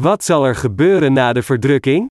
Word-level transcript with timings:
Wat 0.00 0.24
zal 0.24 0.44
er 0.44 0.54
gebeuren 0.54 1.12
na 1.12 1.32
de 1.32 1.42
verdrukking? 1.42 2.06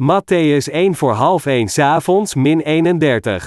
Matthäus 0.00 0.72
1 0.72 0.94
voor 0.94 1.12
half 1.12 1.46
1 1.46 1.68
s'avonds 1.68 2.34
min 2.34 2.60
31. 2.60 3.46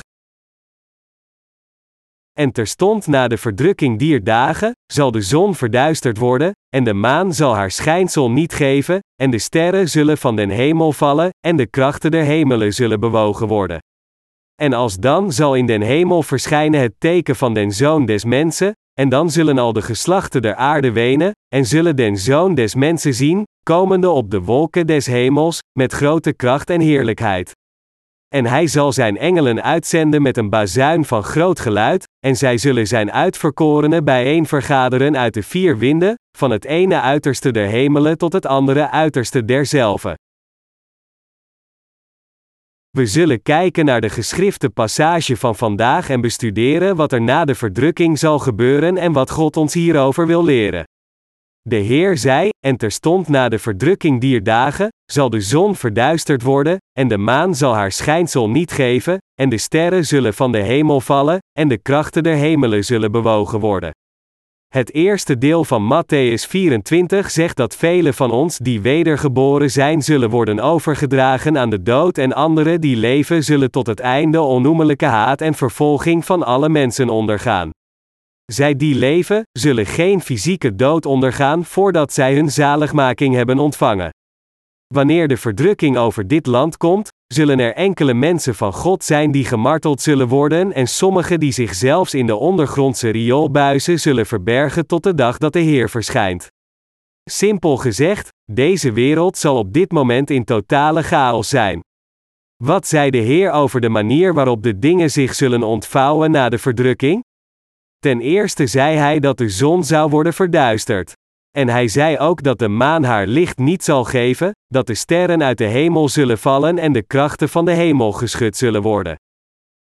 En 2.34 2.52
terstond 2.52 3.08
na 3.08 3.28
de 3.28 3.38
verdrukking 3.38 4.00
dier 4.00 4.24
dagen, 4.24 4.72
zal 4.94 5.12
de 5.12 5.22
zon 5.22 5.56
verduisterd 5.56 6.18
worden, 6.18 6.52
en 6.70 6.84
de 6.84 6.94
maan 6.94 7.34
zal 7.34 7.56
haar 7.56 7.72
schijnsel 7.72 8.32
niet 8.32 8.54
geven, 8.54 9.00
en 9.16 9.32
de 9.32 9.40
sterren 9.40 9.90
zullen 9.90 10.18
van 10.18 10.36
den 10.36 10.50
hemel 10.50 10.92
vallen, 10.92 11.30
en 11.40 11.56
de 11.56 11.68
krachten 11.68 12.12
der 12.12 12.24
hemelen 12.24 12.74
zullen 12.74 13.00
bewogen 13.00 13.48
worden. 13.48 13.80
En 14.62 14.74
als 14.74 14.96
dan 14.96 15.32
zal 15.32 15.56
in 15.56 15.66
den 15.66 15.82
hemel 15.82 16.24
verschijnen 16.24 16.82
het 16.82 16.94
teken 16.98 17.36
van 17.36 17.54
den 17.54 17.72
zoon 17.72 18.06
des 18.06 18.24
mensen, 18.24 18.74
en 19.00 19.10
dan 19.10 19.30
zullen 19.30 19.58
al 19.58 19.74
de 19.74 19.82
geslachten 19.82 20.42
der 20.42 20.56
aarde 20.56 20.92
wenen, 20.92 21.32
en 21.56 21.66
zullen 21.66 21.96
den 21.96 22.18
zoon 22.18 22.56
des 22.56 22.76
mensen 22.76 23.14
zien, 23.14 23.44
komende 23.64 24.10
op 24.10 24.32
de 24.32 24.42
wolken 24.42 24.88
des 24.88 25.06
hemels, 25.06 25.60
met 25.80 25.94
grote 25.94 26.34
kracht 26.34 26.70
en 26.70 26.82
heerlijkheid. 26.82 27.52
En 28.36 28.46
hij 28.46 28.68
zal 28.68 28.92
zijn 28.92 29.18
engelen 29.18 29.64
uitzenden 29.64 30.22
met 30.22 30.38
een 30.38 30.50
bazuin 30.50 31.06
van 31.06 31.24
groot 31.24 31.60
geluid, 31.60 32.08
en 32.26 32.36
zij 32.36 32.58
zullen 32.58 32.88
zijn 32.88 33.12
uitverkorenen 33.12 34.04
bijeen 34.04 34.46
vergaderen 34.46 35.18
uit 35.18 35.34
de 35.34 35.44
vier 35.44 35.78
winden, 35.78 36.16
van 36.38 36.52
het 36.52 36.66
ene 36.66 37.02
uiterste 37.02 37.52
der 37.52 37.68
hemelen 37.68 38.18
tot 38.18 38.34
het 38.34 38.46
andere 38.46 38.90
uiterste 38.90 39.46
derzelve. 39.46 40.18
We 42.98 43.06
zullen 43.06 43.42
kijken 43.42 43.86
naar 43.86 44.02
de 44.02 44.10
geschrifte 44.10 44.70
passage 44.70 45.38
van 45.38 45.56
vandaag 45.56 46.10
en 46.10 46.22
bestuderen 46.22 46.96
wat 46.96 47.12
er 47.12 47.22
na 47.22 47.46
de 47.46 47.56
verdrukking 47.56 48.20
zal 48.20 48.40
gebeuren 48.40 48.98
en 48.98 49.12
wat 49.12 49.32
God 49.32 49.58
ons 49.58 49.74
hierover 49.74 50.28
wil 50.28 50.44
leren. 50.44 50.84
De 51.62 51.76
Heer 51.76 52.18
zei, 52.18 52.50
en 52.66 52.78
terstond 52.78 53.28
na 53.28 53.50
de 53.50 53.60
verdrukking 53.60 54.22
dier 54.22 54.44
dagen, 54.44 54.88
zal 55.12 55.30
de 55.30 55.42
zon 55.42 55.76
verduisterd 55.76 56.42
worden, 56.42 56.78
en 56.98 57.08
de 57.08 57.18
maan 57.18 57.56
zal 57.56 57.74
haar 57.76 57.92
schijnsel 57.92 58.50
niet 58.50 58.72
geven, 58.72 59.18
en 59.34 59.50
de 59.50 59.58
sterren 59.58 60.06
zullen 60.06 60.34
van 60.34 60.52
de 60.52 60.62
hemel 60.62 61.02
vallen, 61.02 61.38
en 61.60 61.68
de 61.68 61.78
krachten 61.78 62.24
der 62.24 62.36
hemelen 62.36 62.86
zullen 62.86 63.12
bewogen 63.12 63.60
worden. 63.60 63.92
Het 64.70 64.94
eerste 64.94 65.38
deel 65.38 65.64
van 65.64 65.84
Matthäus 65.94 66.48
24 66.48 67.32
zegt 67.32 67.58
dat 67.58 67.76
velen 67.76 68.14
van 68.14 68.32
ons 68.32 68.58
die 68.58 68.82
wedergeboren 68.82 69.72
zijn 69.72 70.02
zullen 70.02 70.30
worden 70.30 70.60
overgedragen 70.60 71.58
aan 71.58 71.70
de 71.70 71.84
dood 71.84 72.18
en 72.18 72.34
anderen 72.34 72.82
die 72.82 72.96
leven 72.96 73.44
zullen 73.44 73.72
tot 73.72 73.88
het 73.88 74.00
einde 74.00 74.42
onnoemelijke 74.42 75.06
haat 75.06 75.42
en 75.42 75.54
vervolging 75.54 76.26
van 76.26 76.44
alle 76.44 76.70
mensen 76.70 77.10
ondergaan. 77.10 77.70
Zij 78.46 78.76
die 78.76 78.96
leven, 78.96 79.44
zullen 79.52 79.86
geen 79.86 80.22
fysieke 80.22 80.76
dood 80.76 81.06
ondergaan 81.06 81.66
voordat 81.66 82.14
zij 82.14 82.36
hun 82.36 82.52
zaligmaking 82.52 83.36
hebben 83.36 83.60
ontvangen. 83.60 84.10
Wanneer 84.94 85.28
de 85.28 85.38
verdrukking 85.38 85.98
over 85.98 86.28
dit 86.28 86.46
land 86.46 86.78
komt, 86.78 87.10
zullen 87.28 87.60
er 87.60 87.74
enkele 87.74 88.14
mensen 88.14 88.56
van 88.56 88.74
God 88.74 89.04
zijn 89.04 89.32
die 89.32 89.46
gemarteld 89.46 90.02
zullen 90.02 90.28
worden 90.28 90.74
en 90.74 90.88
sommigen 90.88 91.40
die 91.40 91.52
zich 91.52 91.76
zelfs 91.76 92.14
in 92.14 92.26
de 92.26 92.36
ondergrondse 92.36 93.10
rioolbuizen 93.10 94.00
zullen 94.00 94.26
verbergen 94.26 94.88
tot 94.88 95.04
de 95.04 95.14
dag 95.14 95.38
dat 95.38 95.54
de 95.54 95.60
Heer 95.60 95.90
verschijnt. 95.90 96.48
Simpel 97.30 97.78
gezegd, 97.78 98.30
deze 98.52 98.92
wereld 98.92 99.38
zal 99.38 99.58
op 99.58 99.74
dit 99.74 99.92
moment 99.92 100.30
in 100.30 100.44
totale 100.44 101.04
chaos 101.04 101.50
zijn. 101.50 101.80
Wat 102.64 102.88
zei 102.88 103.10
de 103.10 103.18
Heer 103.18 103.52
over 103.52 103.82
de 103.82 103.90
manier 103.90 104.34
waarop 104.34 104.64
de 104.64 104.80
dingen 104.80 105.12
zich 105.12 105.36
zullen 105.36 105.64
ontvouwen 105.64 106.32
na 106.32 106.50
de 106.50 106.58
verdrukking? 106.58 107.24
Ten 108.00 108.22
eerste 108.22 108.68
zei 108.68 108.98
hij 108.98 109.20
dat 109.20 109.38
de 109.38 109.50
zon 109.50 109.84
zou 109.84 110.10
worden 110.10 110.34
verduisterd. 110.34 111.14
En 111.60 111.70
hij 111.70 111.88
zei 111.88 112.18
ook 112.18 112.44
dat 112.44 112.60
de 112.60 112.68
maan 112.68 113.04
haar 113.04 113.28
licht 113.28 113.58
niet 113.58 113.84
zal 113.84 114.04
geven, 114.04 114.52
dat 114.68 114.88
de 114.88 114.96
sterren 114.96 115.44
uit 115.44 115.58
de 115.58 115.66
hemel 115.66 116.10
zullen 116.10 116.38
vallen 116.38 116.78
en 116.78 116.94
de 116.94 117.02
krachten 117.02 117.50
van 117.50 117.66
de 117.66 117.72
hemel 117.72 118.12
geschud 118.12 118.58
zullen 118.58 118.82
worden. 118.82 119.16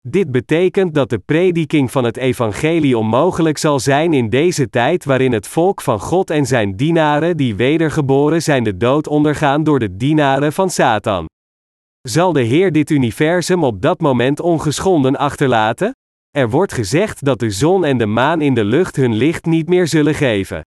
Dit 0.08 0.32
betekent 0.32 0.94
dat 0.94 1.10
de 1.10 1.20
prediking 1.20 1.92
van 1.92 2.04
het 2.04 2.18
evangelie 2.18 2.98
onmogelijk 2.98 3.58
zal 3.58 3.80
zijn 3.80 4.14
in 4.14 4.30
deze 4.30 4.70
tijd 4.70 5.06
waarin 5.06 5.32
het 5.32 5.48
volk 5.48 5.82
van 5.82 6.00
God 6.00 6.30
en 6.30 6.46
zijn 6.46 6.76
dienaren 6.76 7.38
die 7.38 7.56
wedergeboren 7.56 8.42
zijn 8.42 8.64
de 8.64 8.78
dood 8.78 9.08
ondergaan 9.08 9.64
door 9.64 9.80
de 9.80 9.96
dienaren 9.96 10.54
van 10.54 10.70
Satan. 10.70 11.26
Zal 12.02 12.34
de 12.34 12.42
Heer 12.42 12.72
dit 12.72 12.90
universum 12.90 13.64
op 13.64 13.82
dat 13.82 14.00
moment 14.00 14.40
ongeschonden 14.40 15.16
achterlaten? 15.16 15.92
Er 16.32 16.50
wordt 16.50 16.74
gezegd 16.74 17.26
dat 17.26 17.40
de 17.40 17.50
zon 17.50 17.86
en 17.86 17.98
de 17.98 18.06
maan 18.06 18.42
in 18.42 18.54
de 18.54 18.64
lucht 18.64 18.96
hun 18.96 19.14
licht 19.14 19.46
niet 19.46 19.68
meer 19.68 19.88
zullen 19.88 20.16
geven. 20.16 20.62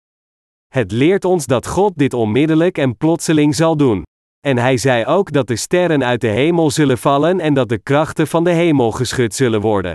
Het 0.74 0.92
leert 0.92 1.24
ons 1.24 1.46
dat 1.46 1.66
God 1.66 1.92
dit 1.96 2.14
onmiddellijk 2.14 2.78
en 2.78 2.96
plotseling 2.96 3.54
zal 3.54 3.76
doen. 3.76 4.02
En 4.40 4.58
hij 4.58 4.76
zei 4.76 5.06
ook 5.06 5.32
dat 5.32 5.46
de 5.46 5.56
sterren 5.56 6.04
uit 6.04 6.20
de 6.20 6.28
hemel 6.28 6.70
zullen 6.70 6.98
vallen 6.98 7.40
en 7.40 7.54
dat 7.54 7.68
de 7.68 7.78
krachten 7.78 8.26
van 8.26 8.44
de 8.44 8.50
hemel 8.50 8.90
geschud 8.90 9.34
zullen 9.34 9.60
worden. 9.60 9.94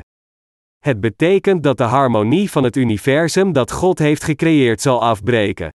Het 0.79 0.99
betekent 0.99 1.63
dat 1.63 1.77
de 1.77 1.83
harmonie 1.83 2.51
van 2.51 2.63
het 2.63 2.75
universum 2.75 3.53
dat 3.53 3.71
God 3.71 3.99
heeft 3.99 4.23
gecreëerd 4.23 4.81
zal 4.81 5.01
afbreken. 5.01 5.69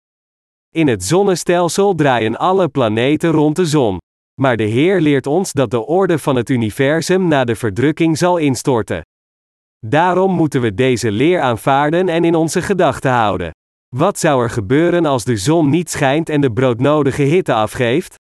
In 0.75 0.87
het 0.87 1.03
zonnestelsel 1.03 1.95
draaien 1.95 2.37
alle 2.37 2.67
planeten 2.67 3.31
rond 3.31 3.55
de 3.55 3.65
zon. 3.65 3.97
Maar 4.41 4.57
de 4.57 4.63
Heer 4.63 5.01
leert 5.01 5.27
ons 5.27 5.51
dat 5.51 5.71
de 5.71 5.85
orde 5.85 6.19
van 6.19 6.35
het 6.35 6.49
universum 6.49 7.27
na 7.27 7.43
de 7.43 7.55
verdrukking 7.55 8.17
zal 8.17 8.37
instorten. 8.37 9.01
Daarom 9.85 10.31
moeten 10.31 10.61
we 10.61 10.73
deze 10.73 11.11
leer 11.11 11.41
aanvaarden 11.41 12.09
en 12.09 12.23
in 12.23 12.35
onze 12.35 12.61
gedachten 12.61 13.11
houden. 13.11 13.51
Wat 13.95 14.19
zou 14.19 14.43
er 14.43 14.49
gebeuren 14.49 15.05
als 15.05 15.23
de 15.23 15.37
zon 15.37 15.69
niet 15.69 15.89
schijnt 15.89 16.29
en 16.29 16.41
de 16.41 16.51
broodnodige 16.51 17.21
hitte 17.21 17.53
afgeeft? 17.53 18.15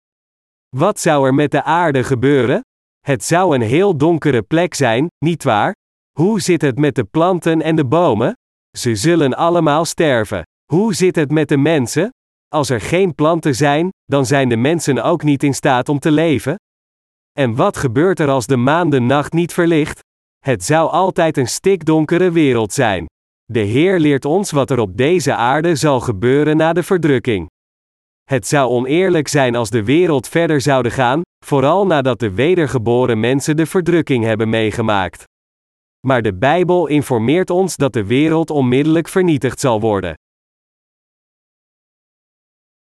Wat 0.76 1.00
zou 1.00 1.26
er 1.26 1.34
met 1.34 1.50
de 1.50 1.62
aarde 1.62 2.04
gebeuren? 2.04 2.60
Het 3.00 3.24
zou 3.24 3.54
een 3.54 3.62
heel 3.62 3.96
donkere 3.96 4.42
plek 4.42 4.74
zijn, 4.74 5.06
nietwaar? 5.24 5.74
Hoe 6.18 6.40
zit 6.40 6.62
het 6.62 6.78
met 6.78 6.94
de 6.94 7.04
planten 7.04 7.62
en 7.62 7.76
de 7.76 7.84
bomen? 7.86 8.32
Ze 8.78 8.94
zullen 8.94 9.34
allemaal 9.34 9.84
sterven. 9.84 10.42
Hoe 10.72 10.94
zit 10.94 11.16
het 11.16 11.30
met 11.30 11.48
de 11.48 11.56
mensen? 11.56 12.10
Als 12.48 12.70
er 12.70 12.80
geen 12.80 13.14
planten 13.14 13.54
zijn, 13.54 13.88
dan 14.04 14.26
zijn 14.26 14.48
de 14.48 14.56
mensen 14.56 15.02
ook 15.02 15.22
niet 15.22 15.42
in 15.42 15.54
staat 15.54 15.88
om 15.88 15.98
te 15.98 16.10
leven. 16.10 16.54
En 17.32 17.54
wat 17.54 17.76
gebeurt 17.76 18.20
er 18.20 18.28
als 18.28 18.46
de 18.46 18.56
maan 18.56 18.90
de 18.90 19.00
nacht 19.00 19.32
niet 19.32 19.52
verlicht? 19.52 20.00
Het 20.38 20.64
zou 20.64 20.90
altijd 20.90 21.36
een 21.36 21.48
stikdonkere 21.48 22.30
wereld 22.30 22.72
zijn. 22.72 23.06
De 23.52 23.60
Heer 23.60 23.98
leert 23.98 24.24
ons 24.24 24.50
wat 24.50 24.70
er 24.70 24.78
op 24.78 24.96
deze 24.96 25.34
aarde 25.34 25.74
zal 25.76 26.00
gebeuren 26.00 26.56
na 26.56 26.72
de 26.72 26.82
verdrukking. 26.82 27.48
Het 28.24 28.46
zou 28.46 28.70
oneerlijk 28.70 29.28
zijn 29.28 29.54
als 29.54 29.70
de 29.70 29.84
wereld 29.84 30.28
verder 30.28 30.60
zouden 30.60 30.92
gaan, 30.92 31.20
vooral 31.44 31.86
nadat 31.86 32.18
de 32.18 32.30
wedergeboren 32.30 33.20
mensen 33.20 33.56
de 33.56 33.66
verdrukking 33.66 34.24
hebben 34.24 34.48
meegemaakt. 34.48 35.24
Maar 36.06 36.22
de 36.22 36.34
Bijbel 36.34 36.86
informeert 36.86 37.50
ons 37.50 37.76
dat 37.76 37.92
de 37.92 38.04
wereld 38.04 38.50
onmiddellijk 38.50 39.08
vernietigd 39.08 39.60
zal 39.60 39.80
worden. 39.80 40.14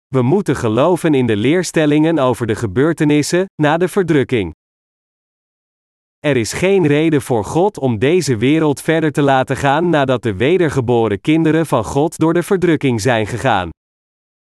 We 0.07 0.23
moeten 0.23 0.57
geloven 0.57 1.15
in 1.15 1.27
de 1.27 1.37
leerstellingen 1.37 2.19
over 2.19 2.47
de 2.47 2.55
gebeurtenissen 2.55 3.47
na 3.63 3.77
de 3.77 3.89
verdrukking. 3.89 4.55
Er 6.29 6.37
is 6.37 6.53
geen 6.53 6.87
reden 6.87 7.23
voor 7.23 7.45
God 7.45 7.79
om 7.79 7.99
deze 7.99 8.37
wereld 8.37 8.81
verder 8.81 9.13
te 9.13 9.23
laten 9.23 9.57
gaan 9.57 9.89
nadat 9.89 10.23
de 10.23 10.35
wedergeboren 10.35 11.21
kinderen 11.21 11.67
van 11.67 11.85
God 11.85 12.19
door 12.19 12.35
de 12.35 12.43
verdrukking 12.43 13.01
zijn 13.01 13.27
gegaan. 13.27 13.69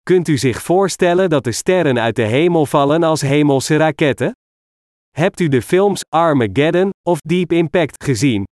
Kunt 0.03 0.29
u 0.29 0.39
zich 0.39 0.63
voorstellen 0.63 1.31
dat 1.31 1.45
de 1.45 1.53
sterren 1.53 2.01
uit 2.01 2.17
de 2.17 2.23
hemel 2.23 2.67
vallen 2.67 3.03
als 3.03 3.21
hemelse 3.21 3.77
raketten? 3.77 4.37
Hebt 5.11 5.41
u 5.41 5.49
de 5.49 5.63
films 5.63 6.03
Armageddon 6.09 6.91
of 7.09 7.19
Deep 7.21 7.53
Impact 7.53 8.05
gezien? 8.05 8.45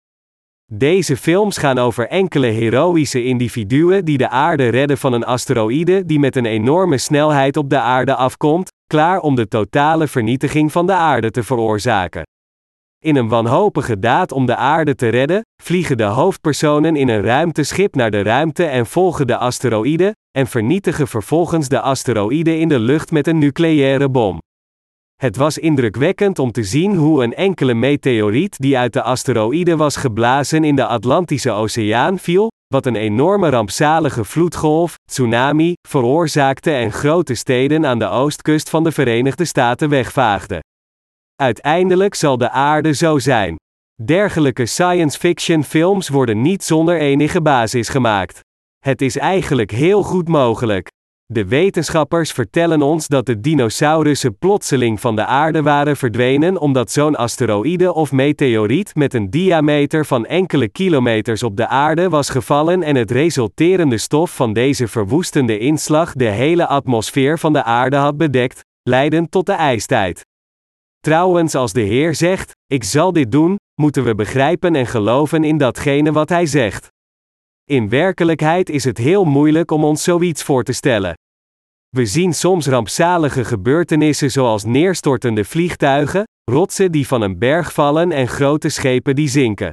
Deze 0.72 1.16
films 1.16 1.56
gaan 1.56 1.78
over 1.78 2.08
enkele 2.08 2.46
heroïsche 2.46 3.24
individuen 3.24 4.04
die 4.04 4.18
de 4.18 4.28
aarde 4.28 4.68
redden 4.68 4.98
van 4.98 5.12
een 5.12 5.24
asteroïde 5.24 6.04
die 6.04 6.18
met 6.18 6.36
een 6.36 6.46
enorme 6.46 6.98
snelheid 6.98 7.56
op 7.56 7.70
de 7.70 7.78
aarde 7.78 8.14
afkomt, 8.14 8.68
klaar 8.86 9.20
om 9.20 9.34
de 9.34 9.48
totale 9.48 10.06
vernietiging 10.06 10.72
van 10.72 10.86
de 10.86 10.92
aarde 10.92 11.30
te 11.30 11.42
veroorzaken. 11.42 12.27
In 13.04 13.16
een 13.16 13.28
wanhopige 13.28 13.98
daad 13.98 14.32
om 14.32 14.46
de 14.46 14.56
aarde 14.56 14.94
te 14.94 15.08
redden, 15.08 15.42
vliegen 15.62 15.96
de 15.96 16.04
hoofdpersonen 16.04 16.96
in 16.96 17.08
een 17.08 17.22
ruimteschip 17.22 17.94
naar 17.94 18.10
de 18.10 18.22
ruimte 18.22 18.64
en 18.64 18.86
volgen 18.86 19.26
de 19.26 19.36
asteroïde, 19.36 20.14
en 20.38 20.46
vernietigen 20.46 21.08
vervolgens 21.08 21.68
de 21.68 21.80
asteroïde 21.80 22.58
in 22.58 22.68
de 22.68 22.78
lucht 22.78 23.10
met 23.10 23.26
een 23.26 23.38
nucleaire 23.38 24.08
bom. 24.08 24.38
Het 25.16 25.36
was 25.36 25.58
indrukwekkend 25.58 26.38
om 26.38 26.52
te 26.52 26.64
zien 26.64 26.96
hoe 26.96 27.24
een 27.24 27.34
enkele 27.34 27.74
meteoriet 27.74 28.58
die 28.58 28.78
uit 28.78 28.92
de 28.92 29.02
asteroïde 29.02 29.76
was 29.76 29.96
geblazen 29.96 30.64
in 30.64 30.76
de 30.76 30.86
Atlantische 30.86 31.50
Oceaan 31.50 32.18
viel, 32.18 32.48
wat 32.66 32.86
een 32.86 32.96
enorme 32.96 33.48
rampzalige 33.48 34.24
vloedgolf, 34.24 34.94
tsunami, 35.10 35.72
veroorzaakte 35.88 36.70
en 36.70 36.92
grote 36.92 37.34
steden 37.34 37.86
aan 37.86 37.98
de 37.98 38.08
oostkust 38.08 38.70
van 38.70 38.84
de 38.84 38.92
Verenigde 38.92 39.44
Staten 39.44 39.88
wegvaagde. 39.88 40.60
Uiteindelijk 41.40 42.14
zal 42.14 42.38
de 42.38 42.50
aarde 42.50 42.94
zo 42.94 43.18
zijn. 43.18 43.56
Dergelijke 44.04 44.66
science 44.66 45.18
fiction 45.18 45.64
films 45.64 46.08
worden 46.08 46.42
niet 46.42 46.64
zonder 46.64 46.98
enige 46.98 47.42
basis 47.42 47.88
gemaakt. 47.88 48.40
Het 48.78 49.02
is 49.02 49.16
eigenlijk 49.16 49.70
heel 49.70 50.02
goed 50.02 50.28
mogelijk. 50.28 50.88
De 51.26 51.46
wetenschappers 51.46 52.32
vertellen 52.32 52.82
ons 52.82 53.06
dat 53.08 53.26
de 53.26 53.40
dinosaurussen 53.40 54.38
plotseling 54.38 55.00
van 55.00 55.16
de 55.16 55.24
aarde 55.24 55.62
waren 55.62 55.96
verdwenen 55.96 56.60
omdat 56.60 56.90
zo'n 56.90 57.16
asteroïde 57.16 57.92
of 57.92 58.12
meteoriet 58.12 58.94
met 58.94 59.14
een 59.14 59.30
diameter 59.30 60.06
van 60.06 60.26
enkele 60.26 60.68
kilometers 60.68 61.42
op 61.42 61.56
de 61.56 61.66
aarde 61.66 62.08
was 62.08 62.28
gevallen 62.30 62.82
en 62.82 62.96
het 62.96 63.10
resulterende 63.10 63.98
stof 63.98 64.34
van 64.34 64.52
deze 64.52 64.88
verwoestende 64.88 65.58
inslag 65.58 66.12
de 66.12 66.28
hele 66.28 66.66
atmosfeer 66.66 67.38
van 67.38 67.52
de 67.52 67.62
aarde 67.62 67.96
had 67.96 68.16
bedekt, 68.16 68.60
leidend 68.82 69.30
tot 69.30 69.46
de 69.46 69.52
ijstijd. 69.52 70.27
Trouwens, 71.08 71.54
als 71.54 71.72
de 71.72 71.80
Heer 71.80 72.14
zegt: 72.14 72.52
Ik 72.66 72.84
zal 72.84 73.12
dit 73.12 73.32
doen, 73.32 73.56
moeten 73.80 74.04
we 74.04 74.14
begrijpen 74.14 74.74
en 74.74 74.86
geloven 74.86 75.44
in 75.44 75.58
datgene 75.58 76.12
wat 76.12 76.28
Hij 76.28 76.46
zegt. 76.46 76.88
In 77.64 77.88
werkelijkheid 77.88 78.70
is 78.70 78.84
het 78.84 78.98
heel 78.98 79.24
moeilijk 79.24 79.70
om 79.70 79.84
ons 79.84 80.02
zoiets 80.02 80.42
voor 80.42 80.62
te 80.62 80.72
stellen. 80.72 81.14
We 81.88 82.06
zien 82.06 82.34
soms 82.34 82.66
rampzalige 82.66 83.44
gebeurtenissen 83.44 84.30
zoals 84.30 84.64
neerstortende 84.64 85.44
vliegtuigen, 85.44 86.24
rotsen 86.50 86.92
die 86.92 87.06
van 87.06 87.22
een 87.22 87.38
berg 87.38 87.72
vallen 87.72 88.12
en 88.12 88.28
grote 88.28 88.68
schepen 88.68 89.14
die 89.14 89.28
zinken. 89.28 89.70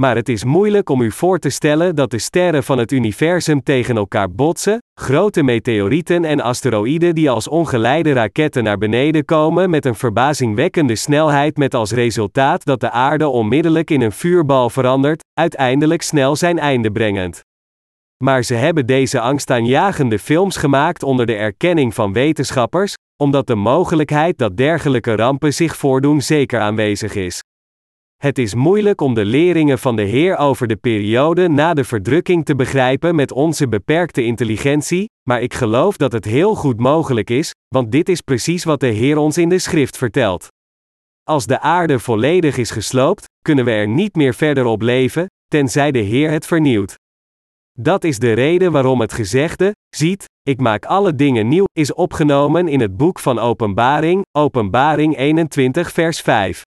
Maar 0.00 0.16
het 0.16 0.28
is 0.28 0.44
moeilijk 0.44 0.88
om 0.90 1.00
u 1.00 1.10
voor 1.10 1.38
te 1.38 1.48
stellen 1.48 1.94
dat 1.94 2.10
de 2.10 2.18
sterren 2.18 2.64
van 2.64 2.78
het 2.78 2.92
universum 2.92 3.62
tegen 3.62 3.96
elkaar 3.96 4.30
botsen, 4.30 4.78
grote 5.00 5.42
meteorieten 5.42 6.24
en 6.24 6.40
asteroïden 6.40 7.14
die 7.14 7.30
als 7.30 7.48
ongeleide 7.48 8.12
raketten 8.12 8.64
naar 8.64 8.78
beneden 8.78 9.24
komen 9.24 9.70
met 9.70 9.84
een 9.84 9.94
verbazingwekkende 9.94 10.96
snelheid 10.96 11.56
met 11.56 11.74
als 11.74 11.92
resultaat 11.92 12.64
dat 12.64 12.80
de 12.80 12.90
aarde 12.90 13.28
onmiddellijk 13.28 13.90
in 13.90 14.00
een 14.00 14.12
vuurbal 14.12 14.70
verandert, 14.70 15.24
uiteindelijk 15.32 16.02
snel 16.02 16.36
zijn 16.36 16.58
einde 16.58 16.90
brengend. 16.92 17.40
Maar 18.24 18.42
ze 18.42 18.54
hebben 18.54 18.86
deze 18.86 19.20
angstaanjagende 19.20 20.18
films 20.18 20.56
gemaakt 20.56 21.02
onder 21.02 21.26
de 21.26 21.34
erkenning 21.34 21.94
van 21.94 22.12
wetenschappers, 22.12 22.94
omdat 23.22 23.46
de 23.46 23.54
mogelijkheid 23.54 24.38
dat 24.38 24.56
dergelijke 24.56 25.16
rampen 25.16 25.54
zich 25.54 25.76
voordoen 25.76 26.22
zeker 26.22 26.60
aanwezig 26.60 27.14
is. 27.14 27.42
Het 28.24 28.38
is 28.38 28.54
moeilijk 28.54 29.00
om 29.00 29.14
de 29.14 29.24
leringen 29.24 29.78
van 29.78 29.96
de 29.96 30.02
Heer 30.02 30.36
over 30.36 30.66
de 30.66 30.76
periode 30.76 31.48
na 31.48 31.74
de 31.74 31.84
verdrukking 31.84 32.44
te 32.44 32.54
begrijpen 32.54 33.14
met 33.14 33.32
onze 33.32 33.68
beperkte 33.68 34.24
intelligentie, 34.24 35.10
maar 35.28 35.42
ik 35.42 35.54
geloof 35.54 35.96
dat 35.96 36.12
het 36.12 36.24
heel 36.24 36.54
goed 36.54 36.78
mogelijk 36.78 37.30
is, 37.30 37.50
want 37.68 37.92
dit 37.92 38.08
is 38.08 38.20
precies 38.20 38.64
wat 38.64 38.80
de 38.80 38.86
Heer 38.86 39.16
ons 39.16 39.38
in 39.38 39.48
de 39.48 39.58
schrift 39.58 39.96
vertelt. 39.96 40.48
Als 41.22 41.46
de 41.46 41.60
aarde 41.60 41.98
volledig 41.98 42.56
is 42.56 42.70
gesloopt, 42.70 43.24
kunnen 43.42 43.64
we 43.64 43.70
er 43.70 43.88
niet 43.88 44.14
meer 44.14 44.34
verder 44.34 44.64
op 44.64 44.82
leven, 44.82 45.26
tenzij 45.46 45.90
de 45.90 45.98
Heer 45.98 46.30
het 46.30 46.46
vernieuwt. 46.46 46.94
Dat 47.72 48.04
is 48.04 48.18
de 48.18 48.32
reden 48.32 48.72
waarom 48.72 49.00
het 49.00 49.12
gezegde, 49.12 49.72
ziet, 49.96 50.24
ik 50.42 50.60
maak 50.60 50.84
alle 50.84 51.14
dingen 51.14 51.48
nieuw, 51.48 51.64
is 51.72 51.94
opgenomen 51.94 52.68
in 52.68 52.80
het 52.80 52.96
boek 52.96 53.18
van 53.18 53.38
Openbaring, 53.38 54.22
Openbaring 54.38 55.16
21 55.16 55.92
vers 55.92 56.20
5. 56.20 56.62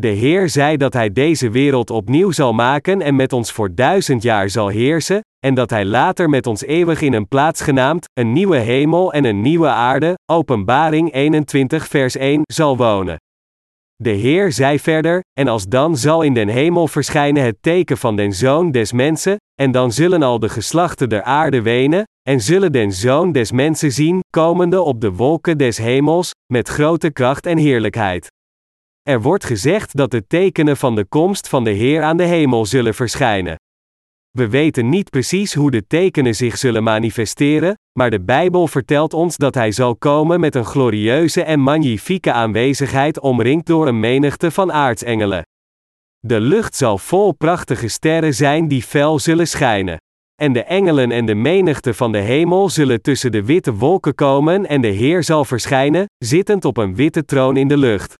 De 0.00 0.08
Heer 0.08 0.48
zei 0.48 0.76
dat 0.76 0.92
Hij 0.92 1.12
deze 1.12 1.50
wereld 1.50 1.90
opnieuw 1.90 2.30
zal 2.30 2.52
maken 2.52 3.02
en 3.02 3.16
met 3.16 3.32
ons 3.32 3.52
voor 3.52 3.74
duizend 3.74 4.22
jaar 4.22 4.50
zal 4.50 4.68
heersen, 4.68 5.20
en 5.46 5.54
dat 5.54 5.70
Hij 5.70 5.84
later 5.84 6.28
met 6.28 6.46
ons 6.46 6.62
eeuwig 6.62 7.00
in 7.00 7.12
een 7.12 7.28
plaats 7.28 7.60
genaamd, 7.60 8.08
een 8.12 8.32
nieuwe 8.32 8.56
hemel 8.56 9.12
en 9.12 9.24
een 9.24 9.40
nieuwe 9.40 9.68
aarde, 9.68 10.14
Openbaring 10.32 11.12
21 11.12 11.88
vers 11.88 12.16
1, 12.16 12.40
zal 12.42 12.76
wonen. 12.76 13.16
De 13.94 14.10
Heer 14.10 14.52
zei 14.52 14.78
verder, 14.78 15.20
en 15.32 15.48
als 15.48 15.66
dan 15.66 15.96
zal 15.96 16.22
in 16.22 16.34
den 16.34 16.48
hemel 16.48 16.88
verschijnen 16.88 17.44
het 17.44 17.56
teken 17.60 17.96
van 17.96 18.16
den 18.16 18.32
Zoon 18.32 18.70
des 18.70 18.92
Mensen, 18.92 19.36
en 19.60 19.70
dan 19.70 19.92
zullen 19.92 20.22
al 20.22 20.38
de 20.38 20.48
geslachten 20.48 21.08
der 21.08 21.22
aarde 21.22 21.62
wenen, 21.62 22.02
en 22.28 22.40
zullen 22.40 22.72
den 22.72 22.92
Zoon 22.92 23.32
des 23.32 23.52
Mensen 23.52 23.92
zien, 23.92 24.20
komende 24.30 24.82
op 24.82 25.00
de 25.00 25.12
wolken 25.12 25.58
des 25.58 25.78
hemels, 25.78 26.30
met 26.52 26.68
grote 26.68 27.10
kracht 27.10 27.46
en 27.46 27.58
heerlijkheid. 27.58 28.28
Er 29.08 29.22
wordt 29.22 29.44
gezegd 29.44 29.96
dat 29.96 30.10
de 30.10 30.26
tekenen 30.26 30.76
van 30.76 30.94
de 30.94 31.04
komst 31.04 31.48
van 31.48 31.64
de 31.64 31.70
Heer 31.70 32.02
aan 32.02 32.16
de 32.16 32.24
hemel 32.24 32.66
zullen 32.66 32.94
verschijnen. 32.94 33.56
We 34.30 34.48
weten 34.48 34.88
niet 34.88 35.10
precies 35.10 35.54
hoe 35.54 35.70
de 35.70 35.86
tekenen 35.86 36.34
zich 36.34 36.58
zullen 36.58 36.82
manifesteren, 36.82 37.74
maar 37.98 38.10
de 38.10 38.20
Bijbel 38.20 38.66
vertelt 38.66 39.14
ons 39.14 39.36
dat 39.36 39.54
Hij 39.54 39.72
zal 39.72 39.96
komen 39.96 40.40
met 40.40 40.54
een 40.54 40.64
glorieuze 40.64 41.42
en 41.42 41.60
magnifieke 41.60 42.32
aanwezigheid 42.32 43.20
omringd 43.20 43.66
door 43.66 43.86
een 43.86 44.00
menigte 44.00 44.50
van 44.50 44.72
aartsengelen. 44.72 45.42
De 46.18 46.40
lucht 46.40 46.76
zal 46.76 46.98
vol 46.98 47.32
prachtige 47.32 47.88
sterren 47.88 48.34
zijn 48.34 48.68
die 48.68 48.82
fel 48.82 49.18
zullen 49.18 49.48
schijnen. 49.48 49.96
En 50.34 50.52
de 50.52 50.62
engelen 50.62 51.10
en 51.10 51.26
de 51.26 51.34
menigte 51.34 51.94
van 51.94 52.12
de 52.12 52.18
hemel 52.18 52.68
zullen 52.68 53.02
tussen 53.02 53.32
de 53.32 53.44
witte 53.44 53.74
wolken 53.74 54.14
komen 54.14 54.66
en 54.66 54.80
de 54.80 54.88
Heer 54.88 55.22
zal 55.22 55.44
verschijnen, 55.44 56.06
zittend 56.18 56.64
op 56.64 56.76
een 56.76 56.94
witte 56.94 57.24
troon 57.24 57.56
in 57.56 57.68
de 57.68 57.76
lucht. 57.76 58.14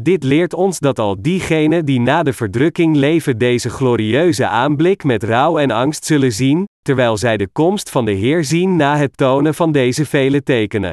Dit 0.00 0.24
leert 0.24 0.54
ons 0.54 0.78
dat 0.78 0.98
al 0.98 1.16
diegenen 1.22 1.84
die 1.84 2.00
na 2.00 2.22
de 2.22 2.32
verdrukking 2.32 2.96
leven 2.96 3.38
deze 3.38 3.70
glorieuze 3.70 4.46
aanblik 4.46 5.04
met 5.04 5.22
rouw 5.22 5.58
en 5.58 5.70
angst 5.70 6.04
zullen 6.04 6.32
zien, 6.32 6.64
terwijl 6.82 7.16
zij 7.16 7.36
de 7.36 7.48
komst 7.48 7.90
van 7.90 8.04
de 8.04 8.12
Heer 8.12 8.44
zien 8.44 8.76
na 8.76 8.96
het 8.96 9.16
tonen 9.16 9.54
van 9.54 9.72
deze 9.72 10.06
vele 10.06 10.42
tekenen. 10.42 10.92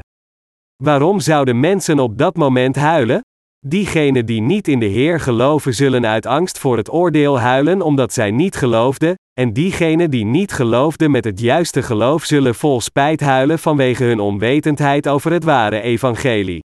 Waarom 0.84 1.20
zouden 1.20 1.60
mensen 1.60 2.00
op 2.00 2.18
dat 2.18 2.36
moment 2.36 2.76
huilen? 2.76 3.22
Diegenen 3.66 4.26
die 4.26 4.42
niet 4.42 4.68
in 4.68 4.80
de 4.80 4.86
Heer 4.86 5.20
geloven 5.20 5.74
zullen 5.74 6.06
uit 6.06 6.26
angst 6.26 6.60
voor 6.60 6.78
het 6.78 6.92
oordeel 6.92 7.40
huilen 7.40 7.82
omdat 7.82 8.14
zij 8.14 8.32
niet 8.32 8.56
geloofden, 8.56 9.16
en 9.40 9.54
diegenen 9.54 10.12
die 10.12 10.26
niet 10.26 10.52
geloofden 10.52 11.12
met 11.12 11.26
het 11.26 11.40
juiste 11.40 11.82
geloof 11.84 12.24
zullen 12.24 12.56
vol 12.56 12.82
spijt 12.82 13.20
huilen 13.20 13.60
vanwege 13.60 14.04
hun 14.04 14.20
onwetendheid 14.20 15.08
over 15.08 15.32
het 15.32 15.44
ware 15.44 15.82
evangelie. 15.82 16.65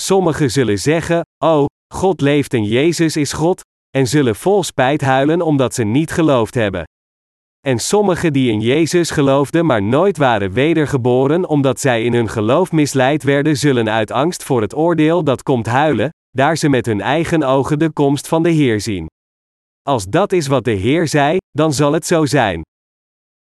Sommigen 0.00 0.50
zullen 0.50 0.78
zeggen: 0.78 1.20
Oh, 1.44 1.64
God 1.94 2.20
leeft 2.20 2.54
en 2.54 2.64
Jezus 2.64 3.16
is 3.16 3.32
God, 3.32 3.60
en 3.90 4.06
zullen 4.06 4.36
vol 4.36 4.62
spijt 4.62 5.00
huilen 5.00 5.42
omdat 5.42 5.74
ze 5.74 5.84
niet 5.84 6.10
geloofd 6.10 6.54
hebben. 6.54 6.84
En 7.66 7.78
sommigen 7.78 8.32
die 8.32 8.50
in 8.50 8.60
Jezus 8.60 9.10
geloofden 9.10 9.66
maar 9.66 9.82
nooit 9.82 10.16
waren 10.16 10.52
wedergeboren 10.52 11.48
omdat 11.48 11.80
zij 11.80 12.04
in 12.04 12.14
hun 12.14 12.28
geloof 12.28 12.72
misleid 12.72 13.22
werden, 13.22 13.56
zullen 13.56 13.90
uit 13.90 14.10
angst 14.10 14.42
voor 14.42 14.60
het 14.60 14.74
oordeel 14.74 15.24
dat 15.24 15.42
komt 15.42 15.66
huilen, 15.66 16.08
daar 16.30 16.56
ze 16.56 16.68
met 16.68 16.86
hun 16.86 17.00
eigen 17.00 17.42
ogen 17.42 17.78
de 17.78 17.90
komst 17.90 18.28
van 18.28 18.42
de 18.42 18.50
Heer 18.50 18.80
zien. 18.80 19.06
Als 19.82 20.04
dat 20.04 20.32
is 20.32 20.46
wat 20.46 20.64
de 20.64 20.70
Heer 20.70 21.08
zei, 21.08 21.36
dan 21.50 21.72
zal 21.72 21.92
het 21.92 22.06
zo 22.06 22.26
zijn. 22.26 22.62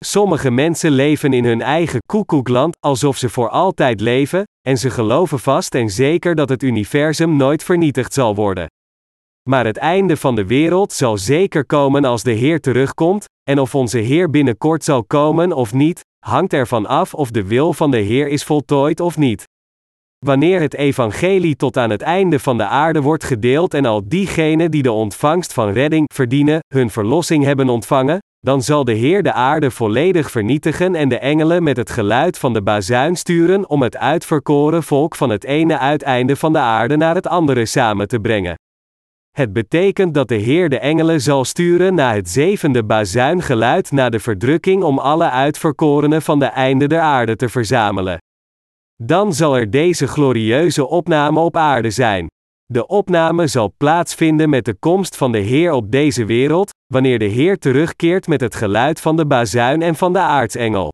Sommige 0.05 0.51
mensen 0.51 0.91
leven 0.91 1.33
in 1.33 1.45
hun 1.45 1.61
eigen 1.61 1.99
koekoekland, 2.05 2.77
alsof 2.79 3.17
ze 3.17 3.29
voor 3.29 3.49
altijd 3.49 3.99
leven, 3.99 4.43
en 4.67 4.77
ze 4.77 4.89
geloven 4.89 5.39
vast 5.39 5.75
en 5.75 5.89
zeker 5.89 6.35
dat 6.35 6.49
het 6.49 6.63
universum 6.63 7.35
nooit 7.35 7.63
vernietigd 7.63 8.13
zal 8.13 8.35
worden. 8.35 8.67
Maar 9.49 9.65
het 9.65 9.77
einde 9.77 10.17
van 10.17 10.35
de 10.35 10.45
wereld 10.45 10.93
zal 10.93 11.17
zeker 11.17 11.65
komen 11.65 12.05
als 12.05 12.23
de 12.23 12.31
Heer 12.31 12.59
terugkomt, 12.59 13.25
en 13.49 13.59
of 13.59 13.75
onze 13.75 13.97
Heer 13.97 14.29
binnenkort 14.29 14.83
zal 14.83 15.03
komen 15.03 15.51
of 15.51 15.73
niet, 15.73 16.01
hangt 16.25 16.53
ervan 16.53 16.85
af 16.85 17.13
of 17.13 17.31
de 17.31 17.43
wil 17.43 17.73
van 17.73 17.91
de 17.91 17.97
Heer 17.97 18.27
is 18.27 18.43
voltooid 18.43 18.99
of 18.99 19.17
niet. 19.17 19.43
Wanneer 20.25 20.61
het 20.61 20.73
evangelie 20.73 21.55
tot 21.55 21.77
aan 21.77 21.89
het 21.89 22.01
einde 22.01 22.39
van 22.39 22.57
de 22.57 22.65
aarde 22.65 23.01
wordt 23.01 23.23
gedeeld 23.23 23.73
en 23.73 23.85
al 23.85 24.01
diegenen 24.05 24.71
die 24.71 24.83
de 24.83 24.91
ontvangst 24.91 25.53
van 25.53 25.69
redding 25.69 26.05
verdienen, 26.13 26.59
hun 26.67 26.89
verlossing 26.89 27.43
hebben 27.43 27.69
ontvangen, 27.69 28.19
dan 28.43 28.61
zal 28.61 28.83
de 28.83 28.93
Heer 28.93 29.23
de 29.23 29.33
aarde 29.33 29.71
volledig 29.71 30.31
vernietigen 30.31 30.95
en 30.95 31.09
de 31.09 31.19
engelen 31.19 31.63
met 31.63 31.77
het 31.77 31.89
geluid 31.89 32.37
van 32.37 32.53
de 32.53 32.61
bazuin 32.61 33.15
sturen 33.15 33.69
om 33.69 33.81
het 33.81 33.97
uitverkoren 33.97 34.83
volk 34.83 35.15
van 35.15 35.29
het 35.29 35.43
ene 35.43 35.77
uiteinde 35.77 36.35
van 36.35 36.53
de 36.53 36.59
aarde 36.59 36.97
naar 36.97 37.15
het 37.15 37.27
andere 37.27 37.65
samen 37.65 38.07
te 38.07 38.19
brengen. 38.19 38.55
Het 39.31 39.53
betekent 39.53 40.13
dat 40.13 40.27
de 40.27 40.35
Heer 40.35 40.69
de 40.69 40.79
engelen 40.79 41.21
zal 41.21 41.45
sturen 41.45 41.95
na 41.95 42.13
het 42.13 42.29
zevende 42.29 42.83
bazuingeluid 42.83 43.91
na 43.91 44.09
de 44.09 44.19
verdrukking 44.19 44.83
om 44.83 44.99
alle 44.99 45.29
uitverkorenen 45.29 46.21
van 46.21 46.39
de 46.39 46.45
einde 46.45 46.87
der 46.87 47.01
aarde 47.01 47.35
te 47.35 47.49
verzamelen. 47.49 48.17
Dan 49.03 49.33
zal 49.33 49.57
er 49.57 49.69
deze 49.69 50.07
glorieuze 50.07 50.87
opname 50.87 51.39
op 51.39 51.57
aarde 51.57 51.89
zijn. 51.89 52.27
De 52.65 52.87
opname 52.87 53.47
zal 53.47 53.73
plaatsvinden 53.77 54.49
met 54.49 54.65
de 54.65 54.73
komst 54.73 55.17
van 55.17 55.31
de 55.31 55.37
Heer 55.37 55.71
op 55.71 55.91
deze 55.91 56.25
wereld, 56.25 56.69
wanneer 56.93 57.19
de 57.19 57.25
Heer 57.25 57.57
terugkeert 57.57 58.27
met 58.27 58.41
het 58.41 58.55
geluid 58.55 59.01
van 59.01 59.15
de 59.15 59.25
bazuin 59.25 59.81
en 59.81 59.95
van 59.95 60.13
de 60.13 60.19
aartsengel. 60.19 60.91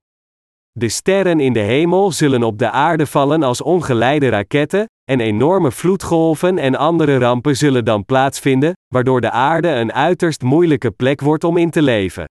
De 0.71 0.89
sterren 0.89 1.39
in 1.39 1.53
de 1.53 1.59
hemel 1.59 2.11
zullen 2.11 2.43
op 2.43 2.57
de 2.57 2.71
aarde 2.71 3.05
vallen 3.05 3.43
als 3.43 3.61
ongeleide 3.61 4.29
raketten, 4.29 4.85
en 5.11 5.19
enorme 5.19 5.71
vloedgolven 5.71 6.57
en 6.57 6.75
andere 6.75 7.17
rampen 7.17 7.57
zullen 7.57 7.85
dan 7.85 8.05
plaatsvinden, 8.05 8.73
waardoor 8.93 9.21
de 9.21 9.31
aarde 9.31 9.69
een 9.69 9.93
uiterst 9.93 10.41
moeilijke 10.41 10.91
plek 10.91 11.21
wordt 11.21 11.43
om 11.43 11.57
in 11.57 11.69
te 11.69 11.81
leven. 11.81 12.25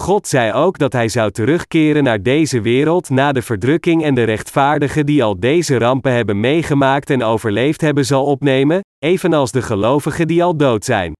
God 0.00 0.26
zei 0.26 0.52
ook 0.52 0.78
dat 0.78 0.92
hij 0.92 1.08
zou 1.08 1.30
terugkeren 1.30 2.04
naar 2.04 2.22
deze 2.22 2.60
wereld 2.60 3.10
na 3.10 3.32
de 3.32 3.42
verdrukking 3.42 4.04
en 4.04 4.14
de 4.14 4.22
rechtvaardigen 4.22 5.06
die 5.06 5.24
al 5.24 5.40
deze 5.40 5.78
rampen 5.78 6.12
hebben 6.12 6.40
meegemaakt 6.40 7.10
en 7.10 7.22
overleefd 7.22 7.80
hebben 7.80 8.04
zal 8.04 8.24
opnemen, 8.24 8.80
evenals 8.98 9.52
de 9.52 9.62
gelovigen 9.62 10.26
die 10.26 10.44
al 10.44 10.56
dood 10.56 10.84
zijn. 10.84 11.12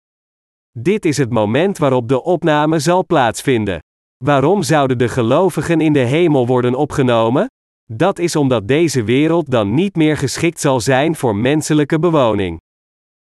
Dit 0.79 1.05
is 1.05 1.17
het 1.17 1.31
moment 1.31 1.79
waarop 1.79 2.09
de 2.09 2.23
opname 2.23 2.79
zal 2.79 3.07
plaatsvinden. 3.07 3.79
Waarom 4.25 4.63
zouden 4.63 4.99
de 4.99 5.09
gelovigen 5.09 5.81
in 5.81 5.93
de 5.93 5.99
hemel 5.99 6.47
worden 6.47 6.75
opgenomen? 6.75 7.47
Dat 7.93 8.19
is 8.19 8.37
omdat 8.37 8.69
deze 8.69 9.05
wereld 9.05 9.51
dan 9.51 9.75
niet 9.75 9.97
meer 9.97 10.17
geschikt 10.17 10.61
zal 10.61 10.81
zijn 10.81 11.15
voor 11.17 11.37
menselijke 11.37 11.99
bewoning. 11.99 12.59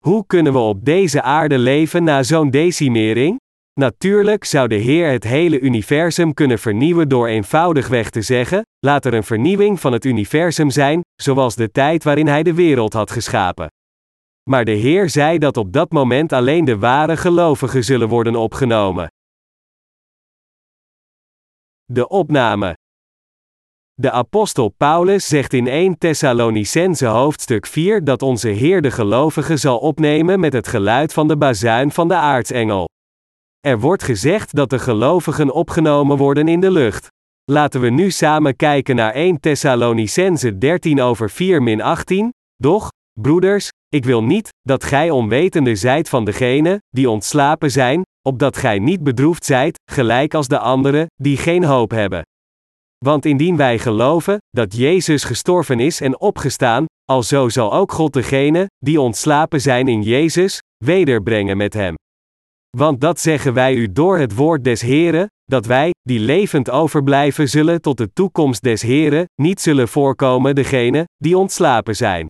Hoe 0.04 0.26
kunnen 0.26 0.52
we 0.52 0.58
op 0.58 0.84
deze 0.84 1.22
aarde 1.22 1.58
leven 1.58 2.04
na 2.04 2.22
zo'n 2.22 2.50
decimering? 2.50 3.42
Natuurlijk 3.80 4.44
zou 4.44 4.68
de 4.68 4.74
Heer 4.74 5.10
het 5.10 5.24
hele 5.24 5.60
universum 5.60 6.34
kunnen 6.34 6.58
vernieuwen 6.58 7.08
door 7.08 7.26
eenvoudigweg 7.26 8.10
te 8.10 8.22
zeggen: 8.22 8.62
laat 8.78 9.04
er 9.04 9.14
een 9.14 9.24
vernieuwing 9.24 9.80
van 9.80 9.92
het 9.92 10.04
universum 10.04 10.70
zijn, 10.70 11.00
zoals 11.22 11.54
de 11.54 11.70
tijd 11.70 12.04
waarin 12.04 12.26
Hij 12.26 12.42
de 12.42 12.54
wereld 12.54 12.92
had 12.92 13.10
geschapen. 13.10 13.68
Maar 14.50 14.64
de 14.64 14.70
Heer 14.70 15.10
zei 15.10 15.38
dat 15.38 15.56
op 15.56 15.72
dat 15.72 15.92
moment 15.92 16.32
alleen 16.32 16.64
de 16.64 16.78
ware 16.78 17.16
gelovigen 17.16 17.84
zullen 17.84 18.08
worden 18.08 18.34
opgenomen. 18.36 19.08
De 21.84 22.08
opname. 22.08 22.76
De 23.94 24.10
apostel 24.10 24.68
Paulus 24.68 25.28
zegt 25.28 25.52
in 25.52 25.66
1 25.66 25.98
Thessalonicense 25.98 27.06
hoofdstuk 27.06 27.66
4 27.66 28.04
dat 28.04 28.22
onze 28.22 28.48
Heer 28.48 28.82
de 28.82 28.90
gelovigen 28.90 29.58
zal 29.58 29.78
opnemen 29.78 30.40
met 30.40 30.52
het 30.52 30.68
geluid 30.68 31.12
van 31.12 31.28
de 31.28 31.36
bazuin 31.36 31.90
van 31.90 32.08
de 32.08 32.14
aartsengel. 32.14 32.88
Er 33.64 33.80
wordt 33.80 34.02
gezegd 34.02 34.54
dat 34.54 34.70
de 34.70 34.78
gelovigen 34.78 35.50
opgenomen 35.50 36.16
worden 36.16 36.48
in 36.48 36.60
de 36.60 36.70
lucht. 36.70 37.08
Laten 37.44 37.80
we 37.80 37.90
nu 37.90 38.10
samen 38.10 38.56
kijken 38.56 38.96
naar 38.96 39.12
1 39.12 39.40
Thessalonicense 39.40 40.58
13 40.58 41.00
over 41.00 41.30
4 41.30 41.62
min 41.62 41.82
18. 41.82 42.32
Doch, 42.56 42.88
broeders, 43.20 43.68
ik 43.88 44.04
wil 44.04 44.24
niet 44.24 44.48
dat 44.62 44.84
gij 44.84 45.10
onwetende 45.10 45.74
zijt 45.74 46.08
van 46.08 46.24
degenen 46.24 46.78
die 46.88 47.10
ontslapen 47.10 47.70
zijn, 47.70 48.02
opdat 48.28 48.56
gij 48.56 48.78
niet 48.78 49.02
bedroefd 49.02 49.44
zijt, 49.44 49.78
gelijk 49.92 50.34
als 50.34 50.48
de 50.48 50.58
anderen, 50.58 51.06
die 51.14 51.36
geen 51.36 51.64
hoop 51.64 51.90
hebben. 51.90 52.22
Want 53.04 53.24
indien 53.24 53.56
wij 53.56 53.78
geloven 53.78 54.38
dat 54.50 54.76
Jezus 54.76 55.24
gestorven 55.24 55.80
is 55.80 56.00
en 56.00 56.20
opgestaan, 56.20 56.84
alzo 57.04 57.48
zal 57.48 57.74
ook 57.74 57.92
God 57.92 58.12
degenen 58.12 58.66
die 58.78 59.00
ontslapen 59.00 59.60
zijn 59.60 59.88
in 59.88 60.02
Jezus 60.02 60.58
wederbrengen 60.84 61.56
met 61.56 61.74
hem. 61.74 61.94
Want 62.76 63.00
dat 63.00 63.20
zeggen 63.20 63.54
wij 63.54 63.74
u 63.74 63.92
door 63.92 64.18
het 64.18 64.34
woord 64.34 64.64
des 64.64 64.80
Heren, 64.80 65.26
dat 65.44 65.66
wij, 65.66 65.90
die 66.02 66.18
levend 66.18 66.70
overblijven 66.70 67.48
zullen 67.48 67.80
tot 67.80 67.96
de 67.96 68.12
toekomst 68.12 68.62
des 68.62 68.82
Heren, 68.82 69.24
niet 69.34 69.60
zullen 69.60 69.88
voorkomen 69.88 70.54
degene, 70.54 71.08
die 71.16 71.38
ontslapen 71.38 71.96
zijn. 71.96 72.26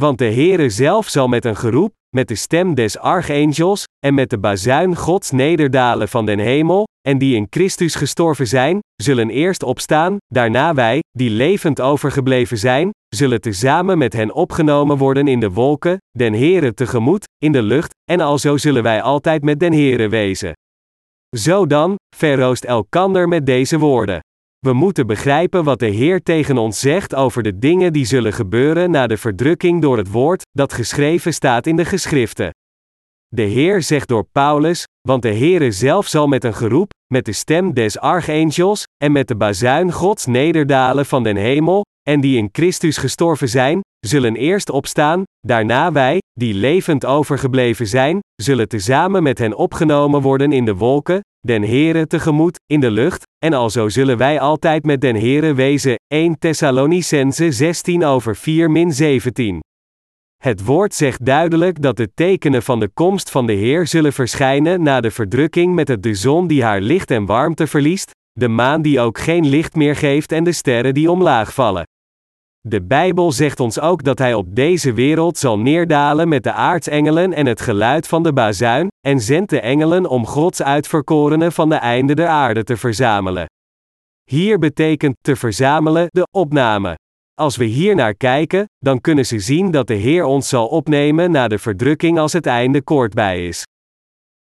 Want 0.00 0.18
de 0.18 0.32
Heere 0.32 0.70
zelf 0.70 1.08
zal 1.08 1.28
met 1.28 1.44
een 1.44 1.56
geroep, 1.56 1.92
met 2.16 2.28
de 2.28 2.34
stem 2.34 2.74
des 2.74 2.98
archangels, 2.98 3.84
en 4.06 4.14
met 4.14 4.30
de 4.30 4.38
bazuin 4.38 4.96
Gods 4.96 5.30
nederdalen 5.30 6.08
van 6.08 6.26
den 6.26 6.38
hemel, 6.38 6.84
en 7.08 7.18
die 7.18 7.36
in 7.36 7.46
Christus 7.50 7.94
gestorven 7.94 8.46
zijn, 8.46 8.78
zullen 9.02 9.30
eerst 9.30 9.62
opstaan, 9.62 10.16
daarna 10.26 10.74
wij, 10.74 11.02
die 11.10 11.30
levend 11.30 11.80
overgebleven 11.80 12.58
zijn, 12.58 12.90
zullen 13.08 13.40
tezamen 13.40 13.98
met 13.98 14.12
hen 14.12 14.32
opgenomen 14.32 14.96
worden 14.96 15.28
in 15.28 15.40
de 15.40 15.50
wolken, 15.50 15.96
den 16.10 16.32
Heere 16.32 16.74
tegemoet, 16.74 17.24
in 17.38 17.52
de 17.52 17.62
lucht, 17.62 17.94
en 18.10 18.20
alzo 18.20 18.56
zullen 18.56 18.82
wij 18.82 19.02
altijd 19.02 19.42
met 19.42 19.60
den 19.60 19.72
Heere 19.72 20.08
wezen. 20.08 20.52
Zo 21.36 21.66
dan, 21.66 21.94
verroost 22.16 22.64
elkander 22.64 23.28
met 23.28 23.46
deze 23.46 23.78
woorden. 23.78 24.20
We 24.66 24.72
moeten 24.72 25.06
begrijpen 25.06 25.64
wat 25.64 25.78
de 25.78 25.86
Heer 25.86 26.22
tegen 26.22 26.58
ons 26.58 26.80
zegt 26.80 27.14
over 27.14 27.42
de 27.42 27.58
dingen 27.58 27.92
die 27.92 28.04
zullen 28.04 28.32
gebeuren 28.32 28.90
na 28.90 29.06
de 29.06 29.16
verdrukking 29.16 29.82
door 29.82 29.96
het 29.96 30.10
woord, 30.10 30.42
dat 30.52 30.72
geschreven 30.72 31.34
staat 31.34 31.66
in 31.66 31.76
de 31.76 31.84
geschriften. 31.84 32.50
De 33.28 33.42
Heer 33.42 33.82
zegt 33.82 34.08
door 34.08 34.24
Paulus, 34.32 34.84
want 35.08 35.22
de 35.22 35.34
Heere 35.34 35.70
zelf 35.70 36.06
zal 36.06 36.26
met 36.26 36.44
een 36.44 36.54
geroep, 36.54 36.92
met 37.12 37.24
de 37.24 37.32
stem 37.32 37.74
des 37.74 37.98
archangels, 37.98 38.82
en 39.04 39.12
met 39.12 39.28
de 39.28 39.36
bazuin 39.36 39.92
Gods 39.92 40.26
nederdalen 40.26 41.06
van 41.06 41.22
den 41.22 41.36
hemel, 41.36 41.84
en 42.08 42.20
die 42.20 42.36
in 42.36 42.48
Christus 42.52 42.96
gestorven 42.96 43.48
zijn, 43.48 43.80
zullen 44.06 44.36
eerst 44.36 44.70
opstaan, 44.70 45.22
daarna 45.46 45.92
wij, 45.92 46.18
die 46.32 46.54
levend 46.54 47.04
overgebleven 47.04 47.86
zijn, 47.86 48.18
zullen 48.42 48.68
tezamen 48.68 49.22
met 49.22 49.38
hen 49.38 49.56
opgenomen 49.56 50.20
worden 50.20 50.52
in 50.52 50.64
de 50.64 50.74
wolken, 50.74 51.20
den 51.46 51.62
Heere 51.62 52.06
tegemoet, 52.06 52.58
in 52.66 52.80
de 52.80 52.90
lucht, 52.90 53.22
en 53.44 53.52
alzo 53.52 53.88
zullen 53.88 54.18
wij 54.18 54.40
altijd 54.40 54.84
met 54.84 55.00
den 55.00 55.16
Heere 55.16 55.54
wezen. 55.54 55.94
1 56.06 56.38
Thessalonicense 56.38 57.52
16 57.52 58.04
over 58.04 58.36
4 58.36 58.70
min 58.70 58.92
17. 58.92 59.60
Het 60.42 60.64
woord 60.64 60.94
zegt 60.94 61.24
duidelijk 61.24 61.82
dat 61.82 61.96
de 61.96 62.08
tekenen 62.14 62.62
van 62.62 62.80
de 62.80 62.88
komst 62.88 63.30
van 63.30 63.46
de 63.46 63.52
Heer 63.52 63.86
zullen 63.86 64.12
verschijnen 64.12 64.82
na 64.82 65.00
de 65.00 65.10
verdrukking 65.10 65.74
met 65.74 65.88
het 65.88 66.02
de 66.02 66.14
zon 66.14 66.46
die 66.46 66.62
haar 66.62 66.80
licht 66.80 67.10
en 67.10 67.26
warmte 67.26 67.66
verliest, 67.66 68.10
de 68.32 68.48
maan 68.48 68.82
die 68.82 69.00
ook 69.00 69.18
geen 69.18 69.48
licht 69.48 69.74
meer 69.74 69.96
geeft 69.96 70.32
en 70.32 70.44
de 70.44 70.52
sterren 70.52 70.94
die 70.94 71.10
omlaag 71.10 71.54
vallen. 71.54 71.84
De 72.68 72.82
Bijbel 72.82 73.32
zegt 73.32 73.60
ons 73.60 73.80
ook 73.80 74.02
dat 74.02 74.18
Hij 74.18 74.34
op 74.34 74.46
deze 74.54 74.92
wereld 74.92 75.38
zal 75.38 75.58
neerdalen 75.58 76.28
met 76.28 76.42
de 76.42 76.52
aartsengelen 76.52 77.32
en 77.32 77.46
het 77.46 77.60
geluid 77.60 78.08
van 78.08 78.22
de 78.22 78.32
bazuin, 78.32 78.88
en 79.06 79.20
zendt 79.20 79.50
de 79.50 79.60
engelen 79.60 80.06
om 80.06 80.26
Gods 80.26 80.62
uitverkorenen 80.62 81.52
van 81.52 81.68
de 81.68 81.74
einde 81.74 82.14
der 82.14 82.26
aarde 82.26 82.64
te 82.64 82.76
verzamelen. 82.76 83.46
Hier 84.24 84.58
betekent 84.58 85.16
te 85.20 85.36
verzamelen 85.36 86.06
de 86.10 86.26
opname. 86.30 86.94
Als 87.34 87.56
we 87.56 87.64
hier 87.64 87.94
naar 87.94 88.14
kijken, 88.14 88.64
dan 88.78 89.00
kunnen 89.00 89.26
ze 89.26 89.38
zien 89.38 89.70
dat 89.70 89.86
de 89.86 89.94
Heer 89.94 90.24
ons 90.24 90.48
zal 90.48 90.66
opnemen 90.66 91.30
na 91.30 91.48
de 91.48 91.58
verdrukking 91.58 92.18
als 92.18 92.32
het 92.32 92.46
einde 92.46 92.82
kort 92.82 93.14
bij 93.14 93.46
is. 93.46 93.62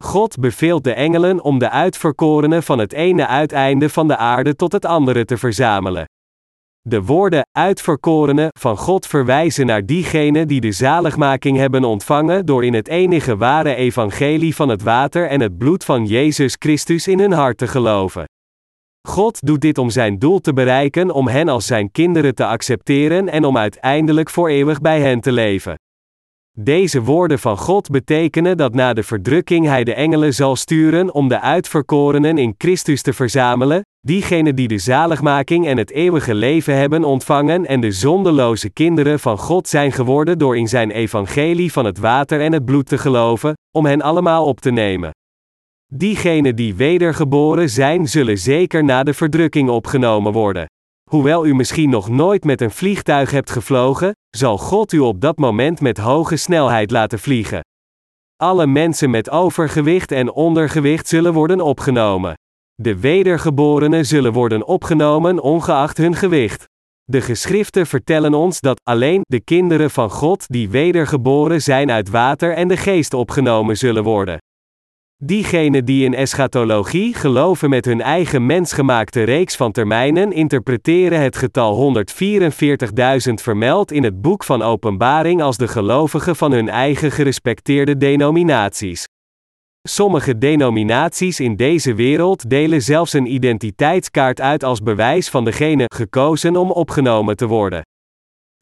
God 0.05 0.39
beveelt 0.39 0.85
de 0.85 0.93
engelen 0.93 1.43
om 1.43 1.59
de 1.59 1.71
uitverkorenen 1.71 2.63
van 2.63 2.79
het 2.79 2.93
ene 2.93 3.27
uiteinde 3.27 3.89
van 3.89 4.09
de 4.09 4.17
aarde 4.17 4.57
tot 4.57 4.73
het 4.73 4.85
andere 4.85 5.25
te 5.25 5.37
verzamelen. 5.37 6.05
De 6.89 7.03
woorden 7.03 7.47
uitverkorenen 7.53 8.49
van 8.59 8.77
God 8.77 9.07
verwijzen 9.07 9.67
naar 9.67 9.87
diegenen 9.87 10.49
die 10.49 10.61
de 10.61 10.73
zaligmaking 10.73 11.57
hebben 11.57 11.85
ontvangen 11.85 12.47
door 12.47 12.65
in 12.65 12.75
het 12.75 12.89
enige 12.89 13.37
ware 13.37 13.75
evangelie 13.75 14.55
van 14.55 14.69
het 14.69 14.83
water 14.83 15.29
en 15.29 15.41
het 15.41 15.59
bloed 15.59 15.85
van 15.85 16.07
Jezus 16.07 16.57
Christus 16.59 17.09
in 17.09 17.19
hun 17.19 17.33
hart 17.33 17.59
te 17.59 17.67
geloven. 17.67 18.25
God 19.09 19.47
doet 19.47 19.61
dit 19.61 19.79
om 19.79 19.91
zijn 19.91 20.19
doel 20.19 20.41
te 20.41 20.53
bereiken 20.53 21.11
om 21.11 21.29
hen 21.29 21.49
als 21.49 21.67
zijn 21.67 21.91
kinderen 21.91 22.35
te 22.35 22.47
accepteren 22.47 23.29
en 23.29 23.45
om 23.45 23.57
uiteindelijk 23.57 24.31
voor 24.31 24.49
eeuwig 24.49 24.81
bij 24.81 25.01
hen 25.01 25.21
te 25.21 25.33
leven. 25.33 25.75
Deze 26.61 27.03
woorden 27.03 27.39
van 27.39 27.57
God 27.57 27.91
betekenen 27.91 28.57
dat 28.57 28.75
na 28.75 28.93
de 28.93 29.03
verdrukking 29.03 29.67
Hij 29.67 29.85
de 29.85 29.95
engelen 29.95 30.35
zal 30.35 30.57
sturen 30.57 31.15
om 31.15 31.29
de 31.29 31.41
uitverkorenen 31.41 32.39
in 32.39 32.55
Christus 32.59 33.03
te 33.03 33.13
verzamelen, 33.13 33.83
diegenen 34.01 34.55
die 34.55 34.69
de 34.69 34.79
zaligmaking 34.79 35.67
en 35.67 35.77
het 35.77 35.91
eeuwige 35.91 36.35
leven 36.35 36.77
hebben 36.77 37.05
ontvangen 37.05 37.67
en 37.67 37.81
de 37.81 37.93
zondeloze 37.93 38.71
kinderen 38.71 39.21
van 39.21 39.39
God 39.39 39.69
zijn 39.69 39.93
geworden 39.93 40.39
door 40.39 40.57
in 40.57 40.69
Zijn 40.69 40.91
evangelie 40.91 41.73
van 41.73 41.85
het 41.85 41.99
water 41.99 42.41
en 42.41 42.53
het 42.53 42.65
bloed 42.65 42.87
te 42.87 42.99
geloven, 42.99 43.55
om 43.77 43.87
hen 43.87 44.03
allemaal 44.03 44.45
op 44.45 44.61
te 44.61 44.71
nemen. 44.71 45.11
Diegenen 45.93 46.57
die 46.57 46.75
wedergeboren 46.75 47.71
zijn, 47.71 48.09
zullen 48.09 48.39
zeker 48.39 48.85
na 48.85 49.03
de 49.03 49.15
verdrukking 49.15 49.69
opgenomen 49.69 50.33
worden. 50.33 50.67
Hoewel 51.15 51.47
u 51.47 51.55
misschien 51.55 51.91
nog 51.91 52.09
nooit 52.09 52.45
met 52.45 52.61
een 52.61 52.71
vliegtuig 52.71 53.31
hebt 53.31 53.51
gevlogen, 53.51 54.13
zal 54.31 54.59
God 54.59 54.93
u 54.93 54.99
op 54.99 55.21
dat 55.21 55.39
moment 55.39 55.81
met 55.81 55.99
hoge 55.99 56.37
snelheid 56.37 56.91
laten 56.91 57.19
vliegen. 57.19 57.61
Alle 58.37 58.67
mensen 58.67 59.11
met 59.11 59.31
overgewicht 59.31 60.13
en 60.13 60.33
ondergewicht 60.33 61.09
zullen 61.09 61.33
worden 61.33 61.61
opgenomen. 61.61 62.35
De 62.75 63.01
wedergeborenen 63.01 64.07
zullen 64.07 64.33
worden 64.33 64.67
opgenomen 64.67 65.41
ongeacht 65.41 65.97
hun 65.97 66.15
gewicht. 66.15 66.65
De 67.05 67.21
geschriften 67.21 67.87
vertellen 67.87 68.35
ons 68.35 68.61
dat 68.61 68.81
alleen 68.83 69.21
de 69.23 69.41
kinderen 69.41 69.91
van 69.91 70.11
God 70.11 70.45
die 70.49 70.71
wedergeboren 70.71 71.63
zijn 71.63 71.91
uit 71.91 72.11
water 72.11 72.55
en 72.55 72.69
de 72.69 72.77
geest 72.77 73.15
opgenomen 73.15 73.77
zullen 73.77 74.03
worden. 74.03 74.39
Diegenen 75.27 75.85
die 75.85 76.05
in 76.05 76.15
eschatologie 76.15 77.15
geloven 77.15 77.71
met 77.71 77.85
hun 77.85 78.01
eigen 78.01 78.47
mensgemaakte 78.47 79.23
reeks 79.23 79.57
van 79.57 79.73
termijnen 79.73 80.33
interpreteren 80.33 81.21
het 81.21 81.37
getal 81.37 81.95
144.000 83.29 83.35
vermeld 83.35 83.93
in 83.93 84.05
het 84.05 84.21
boek 84.21 84.45
van 84.45 84.63
Openbaring 84.63 85.43
als 85.43 85.57
de 85.57 85.69
gelovigen 85.69 86.37
van 86.37 86.53
hun 86.53 86.69
eigen 86.69 87.11
gerespecteerde 87.11 87.97
denominaties. 87.97 89.05
Sommige 89.83 90.39
denominaties 90.39 91.41
in 91.41 91.57
deze 91.57 91.95
wereld 91.95 92.51
delen 92.51 92.83
zelfs 92.83 93.13
een 93.13 93.33
identiteitskaart 93.33 94.41
uit 94.41 94.65
als 94.65 94.83
bewijs 94.83 95.29
van 95.29 95.45
degene 95.45 95.85
gekozen 95.95 96.57
om 96.57 96.71
opgenomen 96.71 97.37
te 97.37 97.47
worden. 97.47 97.83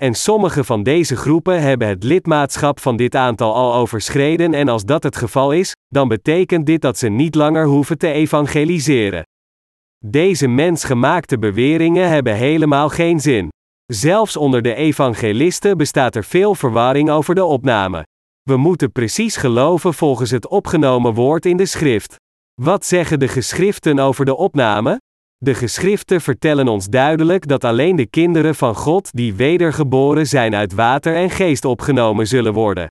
En 0.02 0.14
sommige 0.14 0.64
van 0.64 0.82
deze 0.82 1.16
groepen 1.16 1.62
hebben 1.62 1.88
het 1.88 2.04
lidmaatschap 2.04 2.80
van 2.80 2.96
dit 2.96 3.14
aantal 3.14 3.54
al 3.54 3.74
overschreden 3.74 4.54
en 4.54 4.68
als 4.68 4.84
dat 4.84 5.02
het 5.02 5.16
geval 5.16 5.52
is, 5.52 5.72
dan 5.88 6.08
betekent 6.08 6.66
dit 6.66 6.80
dat 6.80 6.98
ze 6.98 7.08
niet 7.08 7.34
langer 7.34 7.66
hoeven 7.66 7.98
te 7.98 8.12
evangeliseren. 8.12 9.22
Deze 10.04 10.48
mensgemaakte 10.48 11.38
beweringen 11.38 12.08
hebben 12.08 12.34
helemaal 12.34 12.88
geen 12.88 13.20
zin. 13.20 13.48
Zelfs 13.86 14.36
onder 14.36 14.62
de 14.62 14.74
evangelisten 14.74 15.76
bestaat 15.76 16.16
er 16.16 16.24
veel 16.24 16.54
verwarring 16.54 17.10
over 17.10 17.34
de 17.34 17.44
opname. 17.44 18.06
We 18.42 18.56
moeten 18.56 18.92
precies 18.92 19.36
geloven 19.36 19.94
volgens 19.94 20.30
het 20.30 20.48
opgenomen 20.48 21.14
woord 21.14 21.46
in 21.46 21.56
de 21.56 21.66
schrift. 21.66 22.16
Wat 22.60 22.84
zeggen 22.86 23.18
de 23.18 23.28
geschriften 23.28 23.98
over 23.98 24.24
de 24.24 24.36
opname? 24.36 25.00
De 25.44 25.54
geschriften 25.54 26.20
vertellen 26.20 26.68
ons 26.68 26.86
duidelijk 26.86 27.48
dat 27.48 27.64
alleen 27.64 27.96
de 27.96 28.06
kinderen 28.06 28.54
van 28.54 28.74
God 28.74 29.08
die 29.12 29.34
wedergeboren 29.34 30.26
zijn 30.26 30.54
uit 30.54 30.72
water 30.72 31.14
en 31.14 31.30
geest 31.30 31.64
opgenomen 31.64 32.26
zullen 32.26 32.52
worden. 32.52 32.86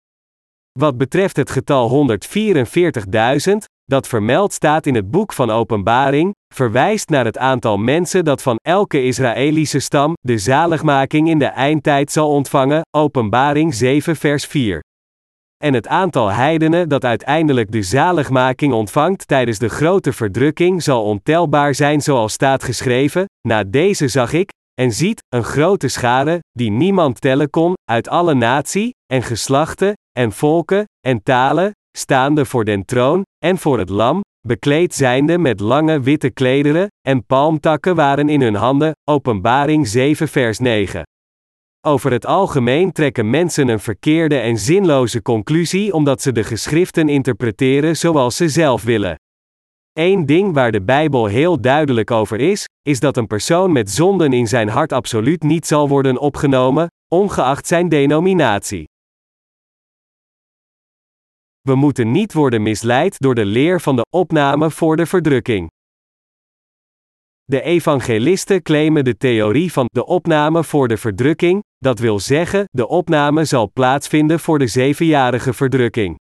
Wat 0.79 0.97
betreft 0.97 1.35
het 1.35 1.51
getal 1.51 2.07
144.000, 3.49 3.51
dat 3.85 4.07
vermeld 4.07 4.53
staat 4.53 4.85
in 4.85 4.95
het 4.95 5.11
boek 5.11 5.33
van 5.33 5.49
Openbaring, 5.49 6.33
verwijst 6.53 7.09
naar 7.09 7.25
het 7.25 7.37
aantal 7.37 7.77
mensen 7.77 8.25
dat 8.25 8.41
van 8.41 8.57
elke 8.61 9.03
Israëlische 9.03 9.79
stam 9.79 10.13
de 10.19 10.37
zaligmaking 10.37 11.29
in 11.29 11.39
de 11.39 11.45
eindtijd 11.45 12.11
zal 12.11 12.29
ontvangen, 12.29 12.81
Openbaring 12.97 13.73
7 13.73 14.15
vers 14.15 14.45
4. 14.45 14.81
En 15.61 15.73
het 15.73 15.87
aantal 15.87 16.31
heidenen 16.31 16.89
dat 16.89 17.05
uiteindelijk 17.05 17.71
de 17.71 17.81
zaligmaking 17.81 18.73
ontvangt 18.73 19.27
tijdens 19.27 19.59
de 19.59 19.69
grote 19.69 20.13
verdrukking 20.13 20.83
zal 20.83 21.03
ontelbaar 21.03 21.75
zijn 21.75 22.01
zoals 22.01 22.33
staat 22.33 22.63
geschreven, 22.63 23.25
na 23.47 23.63
deze 23.63 24.07
zag 24.07 24.33
ik, 24.33 24.49
en 24.81 24.91
ziet, 24.91 25.21
een 25.29 25.43
grote 25.43 25.87
schade, 25.87 26.39
die 26.51 26.71
niemand 26.71 27.21
tellen 27.21 27.49
kon, 27.49 27.73
uit 27.91 28.09
alle 28.09 28.33
natie, 28.33 28.95
en 29.13 29.23
geslachten, 29.23 29.93
en 30.19 30.31
volken, 30.31 30.85
en 31.07 31.23
talen, 31.23 31.71
staande 31.97 32.45
voor 32.45 32.65
den 32.65 32.85
troon, 32.85 33.23
en 33.45 33.57
voor 33.57 33.79
het 33.79 33.89
lam, 33.89 34.21
bekleed 34.47 34.93
zijnde 34.93 35.37
met 35.37 35.59
lange 35.59 35.99
witte 35.99 36.29
klederen, 36.29 36.87
en 37.07 37.25
palmtakken 37.25 37.95
waren 37.95 38.29
in 38.29 38.41
hun 38.41 38.55
handen, 38.55 38.91
openbaring 39.09 39.87
7 39.87 40.27
vers 40.27 40.59
9. 40.59 41.03
Over 41.87 42.11
het 42.11 42.25
algemeen 42.25 42.91
trekken 42.91 43.29
mensen 43.29 43.67
een 43.67 43.79
verkeerde 43.79 44.39
en 44.39 44.57
zinloze 44.57 45.21
conclusie 45.21 45.93
omdat 45.93 46.21
ze 46.21 46.31
de 46.31 46.43
geschriften 46.43 47.09
interpreteren 47.09 47.97
zoals 47.97 48.35
ze 48.35 48.49
zelf 48.49 48.83
willen. 48.83 49.15
Eén 49.93 50.25
ding 50.25 50.53
waar 50.53 50.71
de 50.71 50.81
Bijbel 50.81 51.25
heel 51.25 51.61
duidelijk 51.61 52.11
over 52.11 52.39
is, 52.39 52.65
is 52.81 52.99
dat 52.99 53.17
een 53.17 53.27
persoon 53.27 53.71
met 53.71 53.89
zonden 53.89 54.33
in 54.33 54.47
zijn 54.47 54.69
hart 54.69 54.93
absoluut 54.93 55.43
niet 55.43 55.67
zal 55.67 55.87
worden 55.87 56.17
opgenomen, 56.17 56.87
ongeacht 57.07 57.67
zijn 57.67 57.89
denominatie. 57.89 58.87
We 61.61 61.75
moeten 61.75 62.11
niet 62.11 62.33
worden 62.33 62.61
misleid 62.61 63.19
door 63.19 63.35
de 63.35 63.45
leer 63.45 63.81
van 63.81 63.95
de 63.95 64.05
opname 64.09 64.71
voor 64.71 64.95
de 64.95 65.05
verdrukking. 65.05 65.69
De 67.51 67.61
evangelisten 67.61 68.61
claimen 68.61 69.03
de 69.03 69.17
theorie 69.17 69.71
van 69.71 69.85
de 69.85 70.05
opname 70.05 70.63
voor 70.63 70.87
de 70.87 70.97
verdrukking, 70.97 71.63
dat 71.77 71.99
wil 71.99 72.19
zeggen, 72.19 72.63
de 72.69 72.87
opname 72.87 73.45
zal 73.45 73.71
plaatsvinden 73.73 74.39
voor 74.39 74.59
de 74.59 74.67
zevenjarige 74.67 75.53
verdrukking. 75.53 76.15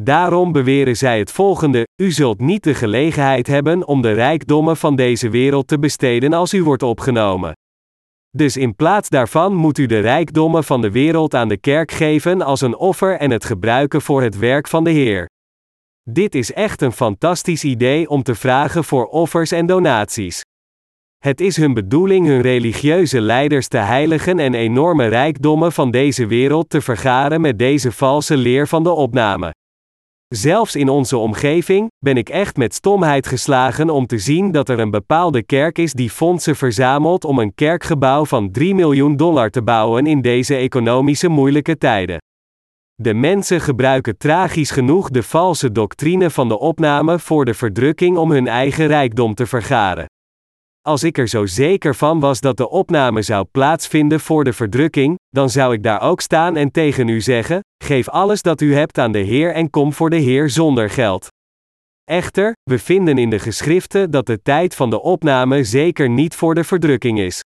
Daarom 0.00 0.52
beweren 0.52 0.96
zij 0.96 1.18
het 1.18 1.32
volgende: 1.32 1.86
U 2.02 2.10
zult 2.10 2.40
niet 2.40 2.64
de 2.64 2.74
gelegenheid 2.74 3.46
hebben 3.46 3.86
om 3.86 4.02
de 4.02 4.12
rijkdommen 4.12 4.76
van 4.76 4.96
deze 4.96 5.28
wereld 5.28 5.68
te 5.68 5.78
besteden 5.78 6.32
als 6.32 6.54
u 6.54 6.62
wordt 6.62 6.82
opgenomen. 6.82 7.52
Dus 8.30 8.56
in 8.56 8.76
plaats 8.76 9.08
daarvan 9.08 9.54
moet 9.54 9.78
u 9.78 9.86
de 9.86 10.00
rijkdommen 10.00 10.64
van 10.64 10.80
de 10.80 10.90
wereld 10.90 11.34
aan 11.34 11.48
de 11.48 11.58
kerk 11.58 11.90
geven 11.90 12.42
als 12.42 12.60
een 12.60 12.76
offer 12.76 13.16
en 13.16 13.30
het 13.30 13.44
gebruiken 13.44 14.02
voor 14.02 14.22
het 14.22 14.38
werk 14.38 14.68
van 14.68 14.84
de 14.84 14.90
Heer. 14.90 15.30
Dit 16.10 16.34
is 16.34 16.52
echt 16.52 16.82
een 16.82 16.92
fantastisch 16.92 17.64
idee 17.64 18.08
om 18.08 18.22
te 18.22 18.34
vragen 18.34 18.84
voor 18.84 19.06
offers 19.06 19.52
en 19.52 19.66
donaties. 19.66 20.40
Het 21.18 21.40
is 21.40 21.56
hun 21.56 21.74
bedoeling 21.74 22.26
hun 22.26 22.40
religieuze 22.40 23.20
leiders 23.20 23.68
te 23.68 23.76
heiligen 23.76 24.38
en 24.38 24.54
enorme 24.54 25.06
rijkdommen 25.06 25.72
van 25.72 25.90
deze 25.90 26.26
wereld 26.26 26.70
te 26.70 26.80
vergaren 26.80 27.40
met 27.40 27.58
deze 27.58 27.92
valse 27.92 28.36
leer 28.36 28.68
van 28.68 28.82
de 28.82 28.90
opname. 28.90 29.54
Zelfs 30.28 30.76
in 30.76 30.88
onze 30.88 31.16
omgeving 31.16 31.90
ben 31.98 32.16
ik 32.16 32.28
echt 32.28 32.56
met 32.56 32.74
stomheid 32.74 33.26
geslagen 33.26 33.90
om 33.90 34.06
te 34.06 34.18
zien 34.18 34.52
dat 34.52 34.68
er 34.68 34.78
een 34.78 34.90
bepaalde 34.90 35.42
kerk 35.42 35.78
is 35.78 35.92
die 35.92 36.10
fondsen 36.10 36.56
verzamelt 36.56 37.24
om 37.24 37.38
een 37.38 37.54
kerkgebouw 37.54 38.24
van 38.24 38.50
3 38.50 38.74
miljoen 38.74 39.16
dollar 39.16 39.50
te 39.50 39.62
bouwen 39.62 40.06
in 40.06 40.22
deze 40.22 40.54
economische 40.54 41.28
moeilijke 41.28 41.78
tijden. 41.78 42.18
De 42.94 43.14
mensen 43.14 43.60
gebruiken 43.60 44.16
tragisch 44.16 44.70
genoeg 44.70 45.10
de 45.10 45.22
valse 45.22 45.72
doctrine 45.72 46.30
van 46.30 46.48
de 46.48 46.58
opname 46.58 47.18
voor 47.18 47.44
de 47.44 47.54
verdrukking 47.54 48.16
om 48.16 48.30
hun 48.30 48.48
eigen 48.48 48.86
rijkdom 48.86 49.34
te 49.34 49.46
vergaren. 49.46 50.06
Als 50.80 51.02
ik 51.02 51.18
er 51.18 51.28
zo 51.28 51.46
zeker 51.46 51.94
van 51.94 52.20
was 52.20 52.40
dat 52.40 52.56
de 52.56 52.68
opname 52.68 53.22
zou 53.22 53.44
plaatsvinden 53.44 54.20
voor 54.20 54.44
de 54.44 54.52
verdrukking, 54.52 55.18
dan 55.28 55.50
zou 55.50 55.74
ik 55.74 55.82
daar 55.82 56.00
ook 56.00 56.20
staan 56.20 56.56
en 56.56 56.70
tegen 56.70 57.08
u 57.08 57.20
zeggen: 57.20 57.60
geef 57.84 58.08
alles 58.08 58.42
dat 58.42 58.60
u 58.60 58.74
hebt 58.74 58.98
aan 58.98 59.12
de 59.12 59.18
Heer 59.18 59.54
en 59.54 59.70
kom 59.70 59.92
voor 59.92 60.10
de 60.10 60.16
Heer 60.16 60.50
zonder 60.50 60.90
geld. 60.90 61.28
Echter, 62.04 62.52
we 62.62 62.78
vinden 62.78 63.18
in 63.18 63.30
de 63.30 63.38
geschriften 63.38 64.10
dat 64.10 64.26
de 64.26 64.42
tijd 64.42 64.74
van 64.74 64.90
de 64.90 65.02
opname 65.02 65.64
zeker 65.64 66.08
niet 66.08 66.34
voor 66.34 66.54
de 66.54 66.64
verdrukking 66.64 67.18
is. 67.18 67.40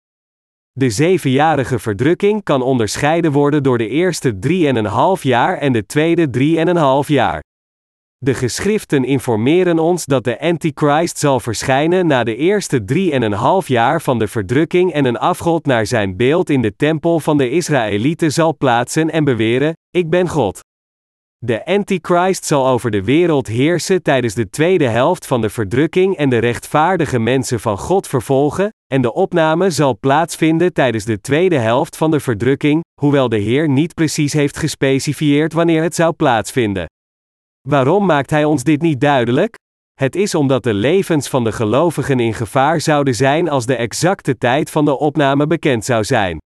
De 0.79 0.91
zevenjarige 0.91 1.79
verdrukking 1.79 2.43
kan 2.43 2.63
onderscheiden 2.63 3.33
worden 3.33 3.63
door 3.63 3.79
de 3.79 3.89
eerste 3.89 4.39
drieënhalf 4.39 5.23
jaar 5.23 5.59
en 5.59 5.73
de 5.73 5.87
tweede 5.87 6.31
drieënhalf 6.31 7.09
jaar. 7.09 7.43
De 8.19 8.35
geschriften 8.35 9.05
informeren 9.05 9.79
ons 9.79 10.05
dat 10.05 10.25
de 10.25 10.41
Antichrist 10.41 11.19
zal 11.19 11.41
verschijnen 11.41 12.07
na 12.07 12.25
de 12.25 12.37
eerste 12.37 12.85
drieënhalf 12.85 13.69
jaar 13.69 14.03
van 14.03 14.19
de 14.19 14.29
verdrukking 14.29 14.93
en 14.93 15.05
een 15.05 15.19
afgod 15.19 15.67
naar 15.67 15.87
zijn 15.87 16.17
beeld 16.17 16.51
in 16.51 16.63
de 16.63 16.77
tempel 16.77 17.21
van 17.21 17.39
de 17.39 17.51
Israëlieten 17.51 18.33
zal 18.33 18.57
plaatsen 18.57 19.11
en 19.11 19.25
beweren: 19.25 19.73
Ik 19.91 20.11
ben 20.11 20.29
God. 20.29 20.61
De 21.47 21.65
Antichrist 21.65 22.45
zal 22.45 22.69
over 22.69 22.91
de 22.91 23.05
wereld 23.05 23.47
heersen 23.47 24.03
tijdens 24.03 24.35
de 24.35 24.51
tweede 24.51 24.89
helft 24.89 25.27
van 25.27 25.41
de 25.41 25.51
verdrukking 25.51 26.17
en 26.17 26.29
de 26.29 26.39
rechtvaardige 26.39 27.19
mensen 27.19 27.61
van 27.61 27.79
God 27.79 28.07
vervolgen, 28.07 28.71
en 28.87 29.03
de 29.03 29.13
opname 29.13 29.71
zal 29.71 29.99
plaatsvinden 29.99 30.73
tijdens 30.73 31.05
de 31.05 31.21
tweede 31.21 31.57
helft 31.57 31.97
van 31.97 32.11
de 32.11 32.21
verdrukking, 32.21 32.85
hoewel 33.01 33.29
de 33.29 33.37
Heer 33.37 33.69
niet 33.69 33.95
precies 33.95 34.33
heeft 34.33 34.57
gespecifieerd 34.57 35.53
wanneer 35.53 35.83
het 35.83 35.95
zou 35.95 36.13
plaatsvinden. 36.13 36.87
Waarom 37.69 38.07
maakt 38.07 38.31
Hij 38.31 38.45
ons 38.45 38.63
dit 38.63 38.83
niet 38.83 39.01
duidelijk? 39.01 39.55
Het 39.95 40.17
is 40.17 40.35
omdat 40.35 40.63
de 40.63 40.75
levens 40.75 41.29
van 41.29 41.45
de 41.45 41.53
gelovigen 41.53 42.21
in 42.21 42.35
gevaar 42.35 42.81
zouden 42.81 43.15
zijn 43.15 43.49
als 43.49 43.67
de 43.67 43.77
exacte 43.77 44.39
tijd 44.39 44.71
van 44.71 44.85
de 44.85 44.99
opname 44.99 45.47
bekend 45.47 45.85
zou 45.85 46.05
zijn. 46.05 46.39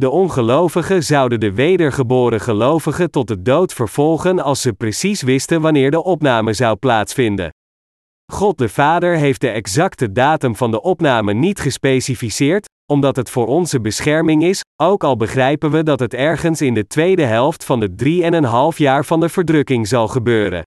De 0.00 0.10
ongelovigen 0.10 1.02
zouden 1.02 1.40
de 1.40 1.52
wedergeboren 1.52 2.40
gelovigen 2.40 3.10
tot 3.10 3.28
de 3.28 3.42
dood 3.42 3.72
vervolgen 3.72 4.40
als 4.40 4.60
ze 4.60 4.72
precies 4.72 5.22
wisten 5.22 5.60
wanneer 5.60 5.90
de 5.90 6.04
opname 6.04 6.52
zou 6.52 6.76
plaatsvinden. 6.76 7.50
God 8.32 8.58
de 8.58 8.68
Vader 8.68 9.16
heeft 9.16 9.40
de 9.40 9.48
exacte 9.48 10.12
datum 10.12 10.56
van 10.56 10.70
de 10.70 10.82
opname 10.82 11.32
niet 11.32 11.60
gespecificeerd, 11.60 12.68
omdat 12.92 13.16
het 13.16 13.30
voor 13.30 13.46
onze 13.46 13.80
bescherming 13.80 14.44
is, 14.44 14.60
ook 14.82 15.04
al 15.04 15.16
begrijpen 15.16 15.70
we 15.70 15.82
dat 15.82 16.00
het 16.00 16.14
ergens 16.14 16.60
in 16.60 16.74
de 16.74 16.86
tweede 16.86 17.24
helft 17.24 17.64
van 17.64 17.80
de 17.80 17.94
drieënhalf 17.94 18.78
jaar 18.78 19.04
van 19.04 19.20
de 19.20 19.28
verdrukking 19.28 19.88
zal 19.88 20.08
gebeuren. 20.08 20.62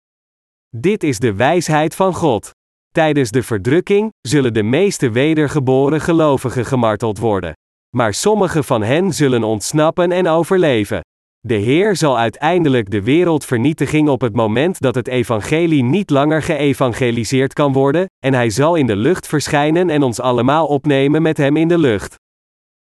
Dit 0.77 1.03
is 1.03 1.19
de 1.19 1.35
wijsheid 1.35 1.95
van 1.95 2.15
God. 2.15 2.51
Tijdens 2.91 3.31
de 3.31 3.43
verdrukking 3.43 4.11
zullen 4.21 4.55
de 4.55 4.63
meeste 4.63 5.11
wedergeboren 5.11 6.01
gelovigen 6.01 6.65
gemarteld 6.65 7.19
worden. 7.19 7.53
Maar 7.95 8.15
sommige 8.15 8.63
van 8.63 8.83
hen 8.83 9.13
zullen 9.13 9.45
ontsnappen 9.45 10.13
en 10.13 10.29
overleven. 10.29 11.01
De 11.41 11.55
Heer 11.55 11.97
zal 11.97 12.19
uiteindelijk 12.19 12.91
de 12.91 13.03
wereldvernietiging 13.03 14.09
op 14.09 14.21
het 14.21 14.35
moment 14.35 14.81
dat 14.81 14.95
het 14.95 15.09
evangelie 15.09 15.83
niet 15.83 16.11
langer 16.11 16.43
geëvangeliseerd 16.43 17.53
kan 17.53 17.73
worden, 17.73 18.07
en 18.19 18.35
hij 18.35 18.51
zal 18.51 18.75
in 18.75 18.87
de 18.87 18.97
lucht 18.97 19.27
verschijnen 19.27 19.91
en 19.91 20.03
ons 20.03 20.21
allemaal 20.21 20.67
opnemen 20.67 21.23
met 21.23 21.37
hem 21.37 21.57
in 21.57 21.69
de 21.69 21.79
lucht. 21.79 22.15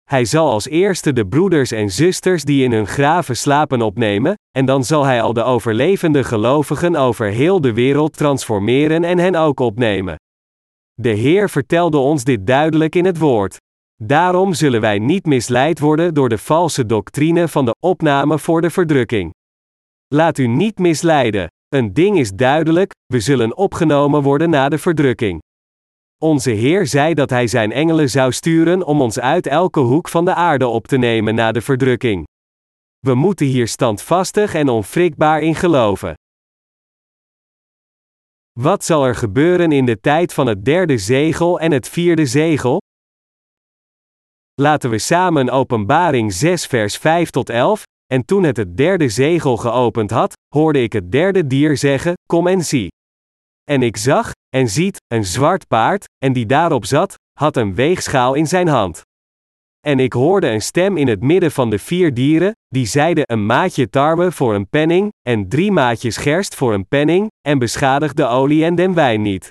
Hij 0.03 0.25
zal 0.25 0.49
als 0.49 0.67
eerste 0.67 1.13
de 1.13 1.27
broeders 1.27 1.71
en 1.71 1.89
zusters 1.89 2.43
die 2.43 2.63
in 2.63 2.71
hun 2.71 2.87
graven 2.87 3.37
slapen 3.37 3.81
opnemen, 3.81 4.33
en 4.51 4.65
dan 4.65 4.83
zal 4.83 5.03
hij 5.03 5.21
al 5.21 5.33
de 5.33 5.43
overlevende 5.43 6.23
gelovigen 6.23 6.95
over 6.95 7.27
heel 7.27 7.61
de 7.61 7.73
wereld 7.73 8.17
transformeren 8.17 9.03
en 9.03 9.17
hen 9.17 9.35
ook 9.35 9.59
opnemen. 9.59 10.15
De 10.93 11.09
Heer 11.09 11.49
vertelde 11.49 11.97
ons 11.97 12.23
dit 12.23 12.47
duidelijk 12.47 12.95
in 12.95 13.05
het 13.05 13.17
woord. 13.17 13.57
Daarom 13.95 14.53
zullen 14.53 14.82
wij 14.82 14.99
niet 14.99 15.25
misleid 15.25 15.79
worden 15.79 16.13
door 16.13 16.29
de 16.29 16.38
valse 16.38 16.86
doctrine 16.86 17.47
van 17.47 17.65
de 17.65 17.75
opname 17.79 18.39
voor 18.39 18.62
de 18.62 18.69
verdrukking. 18.69 19.32
Laat 20.08 20.38
u 20.38 20.47
niet 20.47 20.79
misleiden. 20.79 21.47
Een 21.67 21.93
ding 21.93 22.17
is 22.17 22.32
duidelijk: 22.32 22.91
we 23.06 23.19
zullen 23.19 23.58
opgenomen 23.58 24.21
worden 24.21 24.49
na 24.49 24.69
de 24.69 24.77
verdrukking. 24.77 25.41
Onze 26.17 26.51
Heer 26.51 26.88
zei 26.88 27.13
dat 27.13 27.29
Hij 27.29 27.47
Zijn 27.47 27.71
engelen 27.71 28.10
zou 28.10 28.32
sturen 28.32 28.86
om 28.86 29.01
ons 29.01 29.19
uit 29.19 29.47
elke 29.47 29.79
hoek 29.79 30.10
van 30.10 30.25
de 30.25 30.34
aarde 30.34 30.67
op 30.67 30.88
te 30.88 30.97
nemen 30.97 31.36
na 31.36 31.51
de 31.51 31.62
verdrukking. 31.62 32.25
We 32.99 33.15
moeten 33.15 33.45
hier 33.45 33.67
standvastig 33.67 34.53
en 34.53 34.69
onwrikbaar 34.69 35.41
in 35.41 35.56
geloven. 35.56 36.13
Wat 38.60 38.84
zal 38.84 39.06
er 39.06 39.15
gebeuren 39.15 39.71
in 39.71 39.86
de 39.86 39.99
tijd 39.99 40.34
van 40.34 40.47
het 40.47 40.65
derde 40.65 40.97
zegel 40.97 41.60
en 41.60 41.71
het 41.71 41.89
vierde 41.89 42.25
zegel? 42.25 42.82
Laten 44.61 44.89
we 44.89 44.97
samen 44.97 45.49
Openbaring 45.49 46.33
6 46.33 46.65
vers 46.65 46.97
5 46.97 47.29
tot 47.29 47.49
11, 47.49 47.83
en 48.05 48.25
toen 48.25 48.43
het 48.43 48.57
het 48.57 48.77
derde 48.77 49.09
zegel 49.09 49.57
geopend 49.57 50.11
had, 50.11 50.33
hoorde 50.55 50.81
ik 50.81 50.93
het 50.93 51.11
derde 51.11 51.47
dier 51.47 51.77
zeggen, 51.77 52.13
kom 52.27 52.47
en 52.47 52.65
zie. 52.65 52.87
En 53.63 53.81
ik 53.81 53.97
zag, 53.97 54.31
en 54.55 54.69
ziet, 54.69 54.97
een 55.07 55.25
zwart 55.25 55.67
paard, 55.67 56.05
en 56.25 56.33
die 56.33 56.45
daarop 56.45 56.85
zat, 56.85 57.15
had 57.39 57.57
een 57.57 57.75
weegschaal 57.75 58.33
in 58.33 58.47
zijn 58.47 58.67
hand. 58.67 59.01
En 59.79 59.99
ik 59.99 60.13
hoorde 60.13 60.47
een 60.47 60.61
stem 60.61 60.97
in 60.97 61.07
het 61.07 61.21
midden 61.21 61.51
van 61.51 61.69
de 61.69 61.79
vier 61.79 62.13
dieren, 62.13 62.51
die 62.67 62.85
zeide: 62.85 63.21
Een 63.25 63.45
maatje 63.45 63.89
tarwe 63.89 64.31
voor 64.31 64.55
een 64.55 64.69
penning, 64.69 65.11
en 65.21 65.49
drie 65.49 65.71
maatjes 65.71 66.17
gerst 66.17 66.55
voor 66.55 66.73
een 66.73 66.87
penning, 66.87 67.27
en 67.47 67.59
beschadig 67.59 68.13
de 68.13 68.25
olie 68.25 68.65
en 68.65 68.75
den 68.75 68.93
wijn 68.93 69.21
niet. 69.21 69.49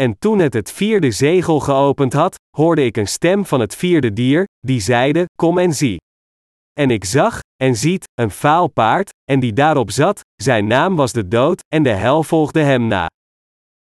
En 0.00 0.18
toen 0.18 0.38
het 0.38 0.54
het 0.54 0.72
vierde 0.72 1.10
zegel 1.10 1.60
geopend 1.60 2.12
had, 2.12 2.34
hoorde 2.56 2.84
ik 2.84 2.96
een 2.96 3.08
stem 3.08 3.46
van 3.46 3.60
het 3.60 3.74
vierde 3.74 4.12
dier, 4.12 4.44
die 4.60 4.80
zeide: 4.80 5.24
Kom 5.36 5.58
en 5.58 5.74
zie. 5.74 5.96
En 6.72 6.90
ik 6.90 7.04
zag, 7.04 7.40
en 7.62 7.76
ziet, 7.76 8.04
een 8.14 8.30
vaal 8.30 8.68
paard, 8.68 9.10
en 9.30 9.40
die 9.40 9.52
daarop 9.52 9.90
zat, 9.90 10.20
zijn 10.42 10.66
naam 10.66 10.96
was 10.96 11.12
de 11.12 11.28
dood, 11.28 11.62
en 11.68 11.82
de 11.82 11.90
hel 11.90 12.22
volgde 12.22 12.60
hem 12.60 12.86
na. 12.86 13.06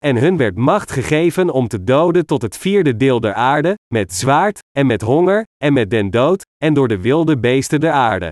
En 0.04 0.16
hun 0.16 0.36
werd 0.36 0.56
macht 0.56 0.90
gegeven 0.90 1.50
om 1.50 1.68
te 1.68 1.84
doden 1.84 2.26
tot 2.26 2.42
het 2.42 2.56
vierde 2.56 2.96
deel 2.96 3.20
der 3.20 3.34
aarde, 3.34 3.74
met 3.94 4.14
zwaard, 4.14 4.58
en 4.78 4.86
met 4.86 5.02
honger, 5.02 5.44
en 5.64 5.72
met 5.72 5.90
den 5.90 6.10
dood, 6.10 6.42
en 6.64 6.74
door 6.74 6.88
de 6.88 7.00
wilde 7.00 7.38
beesten 7.38 7.80
der 7.80 7.92
aarde. 7.92 8.30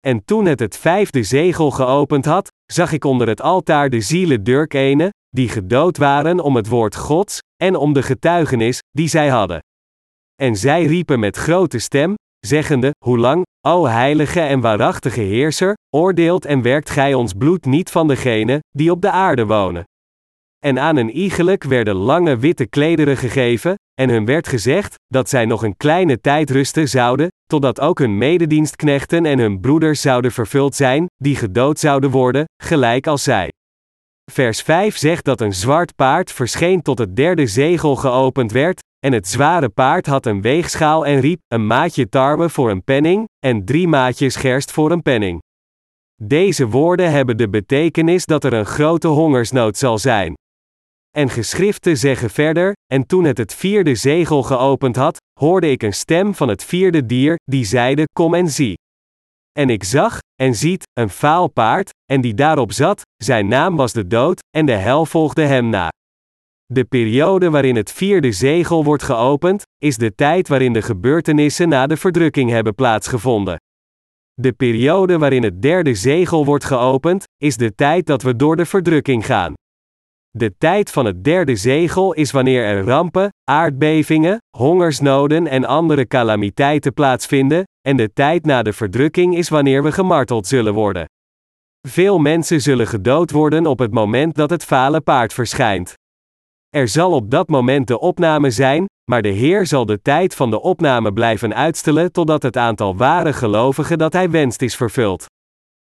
En 0.00 0.24
toen 0.24 0.44
het 0.46 0.60
het 0.60 0.76
vijfde 0.76 1.22
zegel 1.22 1.70
geopend 1.70 2.24
had, 2.24 2.48
zag 2.72 2.92
ik 2.92 3.04
onder 3.04 3.28
het 3.28 3.40
altaar 3.40 3.90
de 3.90 4.00
zielen 4.00 4.44
durkenen, 4.44 5.10
die 5.36 5.48
gedood 5.48 5.96
waren 5.96 6.40
om 6.40 6.56
het 6.56 6.68
woord 6.68 6.96
Gods, 6.96 7.38
en 7.62 7.76
om 7.76 7.92
de 7.92 8.02
getuigenis, 8.02 8.78
die 8.90 9.08
zij 9.08 9.28
hadden. 9.28 9.60
En 10.34 10.56
zij 10.56 10.84
riepen 10.84 11.20
met 11.20 11.36
grote 11.36 11.78
stem, 11.78 12.14
zeggende: 12.46 12.90
Hoe 13.04 13.18
lang, 13.18 13.42
o 13.66 13.86
heilige 13.86 14.40
en 14.40 14.60
waarachtige 14.60 15.20
Heerser, 15.20 15.74
oordeelt 15.96 16.44
en 16.44 16.62
werkt 16.62 16.90
gij 16.90 17.14
ons 17.14 17.32
bloed 17.32 17.64
niet 17.64 17.90
van 17.90 18.08
degenen, 18.08 18.58
die 18.70 18.90
op 18.90 19.00
de 19.00 19.10
aarde 19.10 19.46
wonen? 19.46 19.84
En 20.64 20.78
aan 20.78 20.96
een 20.96 21.10
iegelijk 21.10 21.64
werden 21.64 21.94
lange 21.94 22.36
witte 22.36 22.66
klederen 22.66 23.16
gegeven, 23.16 23.74
en 24.00 24.08
hun 24.08 24.24
werd 24.24 24.48
gezegd, 24.48 24.94
dat 25.06 25.28
zij 25.28 25.44
nog 25.44 25.62
een 25.62 25.76
kleine 25.76 26.20
tijd 26.20 26.50
rusten 26.50 26.88
zouden, 26.88 27.28
totdat 27.44 27.80
ook 27.80 27.98
hun 27.98 28.18
mededienstknechten 28.18 29.26
en 29.26 29.38
hun 29.38 29.60
broeders 29.60 30.00
zouden 30.00 30.32
vervuld 30.32 30.74
zijn, 30.74 31.06
die 31.16 31.36
gedood 31.36 31.78
zouden 31.78 32.10
worden, 32.10 32.44
gelijk 32.62 33.06
als 33.06 33.22
zij. 33.22 33.50
Vers 34.32 34.62
5 34.62 34.96
zegt 34.96 35.24
dat 35.24 35.40
een 35.40 35.52
zwart 35.52 35.94
paard 35.96 36.32
verscheen 36.32 36.82
tot 36.82 36.98
het 36.98 37.16
derde 37.16 37.46
zegel 37.46 37.96
geopend 37.96 38.52
werd, 38.52 38.80
en 38.98 39.12
het 39.12 39.28
zware 39.28 39.68
paard 39.68 40.06
had 40.06 40.26
een 40.26 40.40
weegschaal 40.40 41.06
en 41.06 41.20
riep: 41.20 41.40
een 41.48 41.66
maatje 41.66 42.08
tarwe 42.08 42.48
voor 42.48 42.70
een 42.70 42.84
penning, 42.84 43.28
en 43.38 43.64
drie 43.64 43.88
maatjes 43.88 44.36
gerst 44.36 44.72
voor 44.72 44.90
een 44.90 45.02
penning. 45.02 45.40
Deze 46.22 46.68
woorden 46.68 47.10
hebben 47.10 47.36
de 47.36 47.48
betekenis 47.48 48.24
dat 48.24 48.44
er 48.44 48.52
een 48.52 48.66
grote 48.66 49.08
hongersnood 49.08 49.76
zal 49.76 49.98
zijn. 49.98 50.34
En 51.10 51.28
geschriften 51.28 51.96
zeggen 51.96 52.30
verder: 52.30 52.72
En 52.92 53.06
toen 53.06 53.24
het 53.24 53.38
het 53.38 53.54
vierde 53.54 53.94
zegel 53.94 54.42
geopend 54.42 54.96
had, 54.96 55.16
hoorde 55.40 55.70
ik 55.70 55.82
een 55.82 55.94
stem 55.94 56.34
van 56.34 56.48
het 56.48 56.64
vierde 56.64 57.06
dier, 57.06 57.34
die 57.44 57.64
zeide: 57.64 58.04
Kom 58.12 58.34
en 58.34 58.50
zie. 58.50 58.74
En 59.58 59.70
ik 59.70 59.84
zag, 59.84 60.18
en 60.40 60.54
ziet, 60.54 60.82
een 60.92 61.10
vaal 61.10 61.48
paard, 61.48 61.90
en 62.12 62.20
die 62.20 62.34
daarop 62.34 62.72
zat, 62.72 63.02
zijn 63.16 63.48
naam 63.48 63.76
was 63.76 63.92
de 63.92 64.06
dood, 64.06 64.40
en 64.56 64.66
de 64.66 64.72
hel 64.72 65.06
volgde 65.06 65.42
hem 65.42 65.68
na. 65.68 65.88
De 66.66 66.84
periode 66.84 67.50
waarin 67.50 67.76
het 67.76 67.92
vierde 67.92 68.32
zegel 68.32 68.84
wordt 68.84 69.02
geopend, 69.02 69.62
is 69.78 69.96
de 69.96 70.14
tijd 70.14 70.48
waarin 70.48 70.72
de 70.72 70.82
gebeurtenissen 70.82 71.68
na 71.68 71.86
de 71.86 71.96
verdrukking 71.96 72.50
hebben 72.50 72.74
plaatsgevonden. 72.74 73.56
De 74.34 74.52
periode 74.52 75.18
waarin 75.18 75.42
het 75.42 75.62
derde 75.62 75.94
zegel 75.94 76.44
wordt 76.44 76.64
geopend, 76.64 77.24
is 77.36 77.56
de 77.56 77.74
tijd 77.74 78.06
dat 78.06 78.22
we 78.22 78.36
door 78.36 78.56
de 78.56 78.66
verdrukking 78.66 79.26
gaan. 79.26 79.52
De 80.30 80.54
tijd 80.58 80.90
van 80.90 81.04
het 81.04 81.24
derde 81.24 81.56
zegel 81.56 82.12
is 82.12 82.30
wanneer 82.30 82.64
er 82.64 82.84
rampen, 82.84 83.28
aardbevingen, 83.50 84.38
hongersnoden 84.56 85.46
en 85.46 85.64
andere 85.64 86.06
calamiteiten 86.06 86.92
plaatsvinden, 86.92 87.62
en 87.88 87.96
de 87.96 88.12
tijd 88.12 88.44
na 88.44 88.62
de 88.62 88.72
verdrukking 88.72 89.36
is 89.36 89.48
wanneer 89.48 89.82
we 89.82 89.92
gemarteld 89.92 90.46
zullen 90.46 90.74
worden. 90.74 91.06
Veel 91.88 92.18
mensen 92.18 92.60
zullen 92.60 92.86
gedood 92.86 93.30
worden 93.30 93.66
op 93.66 93.78
het 93.78 93.92
moment 93.92 94.34
dat 94.34 94.50
het 94.50 94.64
fale 94.64 95.00
paard 95.00 95.32
verschijnt. 95.32 95.94
Er 96.68 96.88
zal 96.88 97.12
op 97.12 97.30
dat 97.30 97.48
moment 97.48 97.86
de 97.86 98.00
opname 98.00 98.50
zijn, 98.50 98.86
maar 99.10 99.22
de 99.22 99.28
Heer 99.28 99.66
zal 99.66 99.86
de 99.86 100.02
tijd 100.02 100.34
van 100.34 100.50
de 100.50 100.60
opname 100.60 101.12
blijven 101.12 101.54
uitstellen 101.54 102.12
totdat 102.12 102.42
het 102.42 102.56
aantal 102.56 102.96
ware 102.96 103.32
gelovigen 103.32 103.98
dat 103.98 104.12
Hij 104.12 104.30
wenst 104.30 104.62
is 104.62 104.76
vervuld. 104.76 105.26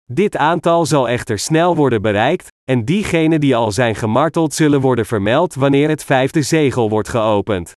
Dit 0.05 0.37
aantal 0.37 0.87
zal 0.87 1.09
echter 1.09 1.39
snel 1.39 1.77
worden 1.77 2.03
bereikt, 2.03 2.49
en 2.71 2.85
diegenen 2.85 3.41
die 3.41 3.57
al 3.57 3.73
zijn 3.73 3.95
gemarteld 3.95 4.55
zullen 4.55 4.81
worden 4.81 5.07
vermeld 5.07 5.55
wanneer 5.55 5.89
het 5.89 6.05
vijfde 6.05 6.43
zegel 6.43 6.89
wordt 6.89 7.09
geopend. 7.09 7.73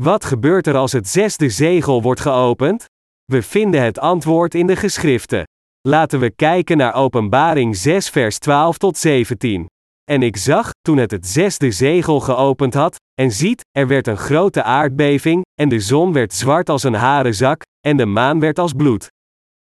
Wat 0.00 0.24
gebeurt 0.24 0.66
er 0.66 0.76
als 0.76 0.92
het 0.92 1.08
zesde 1.08 1.50
zegel 1.50 2.02
wordt 2.02 2.20
geopend? 2.20 2.84
We 3.24 3.42
vinden 3.42 3.82
het 3.82 3.98
antwoord 3.98 4.54
in 4.54 4.66
de 4.66 4.76
geschriften. 4.76 5.44
Laten 5.88 6.20
we 6.20 6.30
kijken 6.30 6.76
naar 6.76 6.94
Openbaring 6.94 7.76
6, 7.76 8.08
vers 8.08 8.38
12 8.38 8.78
tot 8.78 8.96
17. 8.96 9.66
En 10.10 10.22
ik 10.22 10.36
zag, 10.36 10.70
toen 10.80 10.96
het 10.96 11.10
het 11.10 11.26
zesde 11.26 11.70
zegel 11.70 12.20
geopend 12.20 12.74
had, 12.74 12.96
en 13.14 13.32
ziet, 13.32 13.60
er 13.70 13.86
werd 13.86 14.06
een 14.06 14.16
grote 14.16 14.62
aardbeving, 14.62 15.44
en 15.60 15.68
de 15.68 15.80
zon 15.80 16.12
werd 16.12 16.34
zwart 16.34 16.68
als 16.68 16.82
een 16.82 16.94
harenzak, 16.94 17.62
en 17.86 17.96
de 17.96 18.06
maan 18.06 18.40
werd 18.40 18.58
als 18.58 18.72
bloed. 18.72 19.06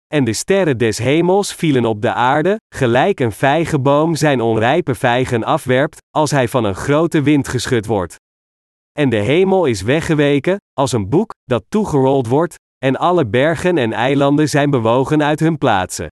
En 0.07 0.25
de 0.25 0.33
sterren 0.33 0.79
des 0.79 0.99
hemels 0.99 1.55
vielen 1.55 1.85
op 1.85 2.03
de 2.03 2.13
aarde, 2.13 2.57
gelijk 2.75 3.21
een 3.21 3.33
vijgenboom 3.33 4.15
zijn 4.15 4.41
onrijpe 4.41 4.95
vijgen 4.95 5.45
afwerpt, 5.45 5.99
als 6.11 6.31
hij 6.31 6.49
van 6.49 6.65
een 6.65 6.75
grote 6.75 7.23
wind 7.23 7.49
geschud 7.49 7.87
wordt. 7.87 8.17
En 8.99 9.09
de 9.09 9.17
hemel 9.17 9.65
is 9.65 9.83
weggeweken, 9.83 10.57
als 10.73 10.93
een 10.93 11.09
boek, 11.09 11.35
dat 11.45 11.65
toegerold 11.69 12.27
wordt, 12.27 12.57
en 12.83 12.97
alle 12.97 13.27
bergen 13.27 13.79
en 13.79 13.93
eilanden 13.93 14.49
zijn 14.49 14.71
bewogen 14.71 15.23
uit 15.23 15.41
hun 15.41 15.59
plaatsen. 15.59 16.07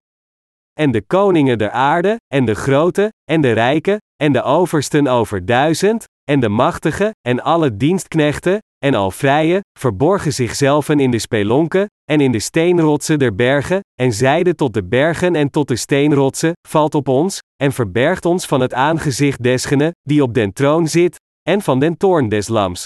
En 0.72 0.90
de 0.90 1.02
koningen 1.02 1.58
der 1.58 1.70
aarde, 1.70 2.16
en 2.34 2.44
de 2.44 2.54
grote, 2.54 3.12
en 3.24 3.40
de 3.40 3.52
rijken, 3.52 3.98
en 4.16 4.32
de 4.32 4.42
oversten 4.42 5.06
over 5.06 5.46
duizend, 5.46 6.04
en 6.24 6.40
de 6.40 6.48
machtige, 6.48 7.10
en 7.28 7.42
alle 7.42 7.76
dienstknechten, 7.76 8.58
en 8.84 8.94
al 8.94 9.10
vrije, 9.10 9.60
verborgen 9.78 10.32
zichzelf 10.32 10.88
in 10.88 11.10
de 11.10 11.18
spelonken, 11.18 11.86
en 12.04 12.20
in 12.20 12.32
de 12.32 12.38
steenrotsen 12.38 13.18
der 13.18 13.34
bergen, 13.34 13.80
en 14.00 14.12
zeiden 14.12 14.56
tot 14.56 14.74
de 14.74 14.84
bergen 14.84 15.34
en 15.34 15.50
tot 15.50 15.68
de 15.68 15.76
steenrotsen, 15.76 16.52
valt 16.68 16.94
op 16.94 17.08
ons, 17.08 17.38
en 17.62 17.72
verbergt 17.72 18.24
ons 18.24 18.46
van 18.46 18.60
het 18.60 18.74
aangezicht 18.74 19.42
desgene, 19.42 19.94
die 20.02 20.22
op 20.22 20.34
den 20.34 20.52
troon 20.52 20.88
zit, 20.88 21.16
en 21.48 21.60
van 21.62 21.78
den 21.80 21.96
toorn 21.96 22.28
des 22.28 22.48
lams. 22.48 22.84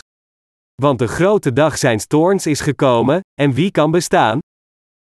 Want 0.82 0.98
de 0.98 1.06
grote 1.06 1.52
dag 1.52 1.78
zijns 1.78 2.06
toorns 2.06 2.46
is 2.46 2.60
gekomen, 2.60 3.20
en 3.40 3.52
wie 3.52 3.70
kan 3.70 3.90
bestaan? 3.90 4.38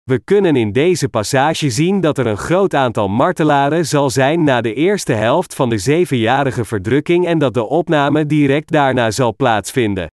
We 0.02 0.20
kunnen 0.24 0.56
in 0.56 0.72
deze 0.72 1.08
passage 1.08 1.70
zien 1.70 2.00
dat 2.00 2.18
er 2.18 2.26
een 2.26 2.36
groot 2.36 2.74
aantal 2.74 3.08
martelaren 3.08 3.86
zal 3.86 4.10
zijn 4.10 4.44
na 4.44 4.60
de 4.60 4.74
eerste 4.74 5.12
helft 5.12 5.54
van 5.54 5.68
de 5.68 5.78
zevenjarige 5.78 6.64
verdrukking 6.64 7.26
en 7.26 7.38
dat 7.38 7.54
de 7.54 7.64
opname 7.64 8.26
direct 8.26 8.70
daarna 8.72 9.10
zal 9.10 9.34
plaatsvinden. 9.36 10.06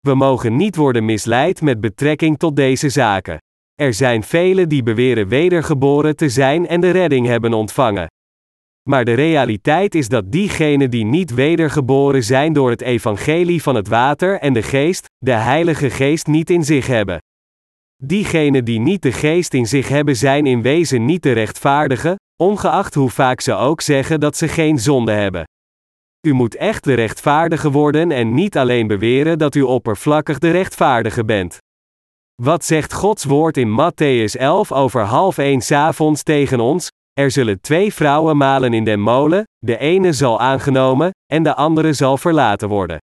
We 0.00 0.14
mogen 0.14 0.56
niet 0.56 0.76
worden 0.76 1.04
misleid 1.04 1.62
met 1.62 1.80
betrekking 1.80 2.38
tot 2.38 2.56
deze 2.56 2.88
zaken. 2.88 3.38
Er 3.74 3.94
zijn 3.94 4.22
velen 4.22 4.68
die 4.68 4.82
beweren 4.82 5.28
wedergeboren 5.28 6.16
te 6.16 6.28
zijn 6.28 6.66
en 6.66 6.80
de 6.80 6.90
redding 6.90 7.26
hebben 7.26 7.52
ontvangen. 7.52 8.06
Maar 8.88 9.04
de 9.04 9.14
realiteit 9.14 9.94
is 9.94 10.08
dat 10.08 10.32
diegenen 10.32 10.90
die 10.90 11.04
niet 11.04 11.34
wedergeboren 11.34 12.22
zijn 12.22 12.52
door 12.52 12.70
het 12.70 12.80
evangelie 12.80 13.62
van 13.62 13.74
het 13.74 13.88
water 13.88 14.38
en 14.40 14.52
de 14.52 14.62
geest, 14.62 15.06
de 15.18 15.32
Heilige 15.32 15.90
Geest 15.90 16.26
niet 16.26 16.50
in 16.50 16.64
zich 16.64 16.86
hebben. 16.86 17.18
Diegenen 18.02 18.64
die 18.64 18.80
niet 18.80 19.02
de 19.02 19.12
geest 19.12 19.54
in 19.54 19.66
zich 19.66 19.88
hebben 19.88 20.16
zijn 20.16 20.46
in 20.46 20.62
wezen 20.62 21.04
niet 21.04 21.22
de 21.22 21.32
rechtvaardigen, 21.32 22.16
ongeacht 22.42 22.94
hoe 22.94 23.10
vaak 23.10 23.40
ze 23.40 23.54
ook 23.54 23.80
zeggen 23.80 24.20
dat 24.20 24.36
ze 24.36 24.48
geen 24.48 24.78
zonde 24.78 25.12
hebben. 25.12 25.44
U 26.26 26.32
moet 26.32 26.56
echt 26.56 26.84
de 26.84 26.94
rechtvaardige 26.94 27.70
worden 27.70 28.10
en 28.10 28.34
niet 28.34 28.56
alleen 28.56 28.86
beweren 28.86 29.38
dat 29.38 29.54
u 29.54 29.62
oppervlakkig 29.62 30.38
de 30.38 30.50
rechtvaardige 30.50 31.24
bent. 31.24 31.58
Wat 32.42 32.64
zegt 32.64 32.92
Gods 32.92 33.24
woord 33.24 33.56
in 33.56 33.80
Matthäus 33.80 34.40
11 34.40 34.72
over 34.72 35.02
half 35.02 35.38
één 35.38 35.62
avonds 35.68 36.22
tegen 36.22 36.60
ons? 36.60 36.90
Er 37.20 37.30
zullen 37.30 37.60
twee 37.60 37.92
vrouwen 37.92 38.36
malen 38.36 38.72
in 38.72 38.84
den 38.84 39.00
molen, 39.00 39.44
de 39.58 39.78
ene 39.78 40.12
zal 40.12 40.40
aangenomen, 40.40 41.10
en 41.32 41.42
de 41.42 41.54
andere 41.54 41.92
zal 41.92 42.16
verlaten 42.16 42.68
worden. 42.68 42.98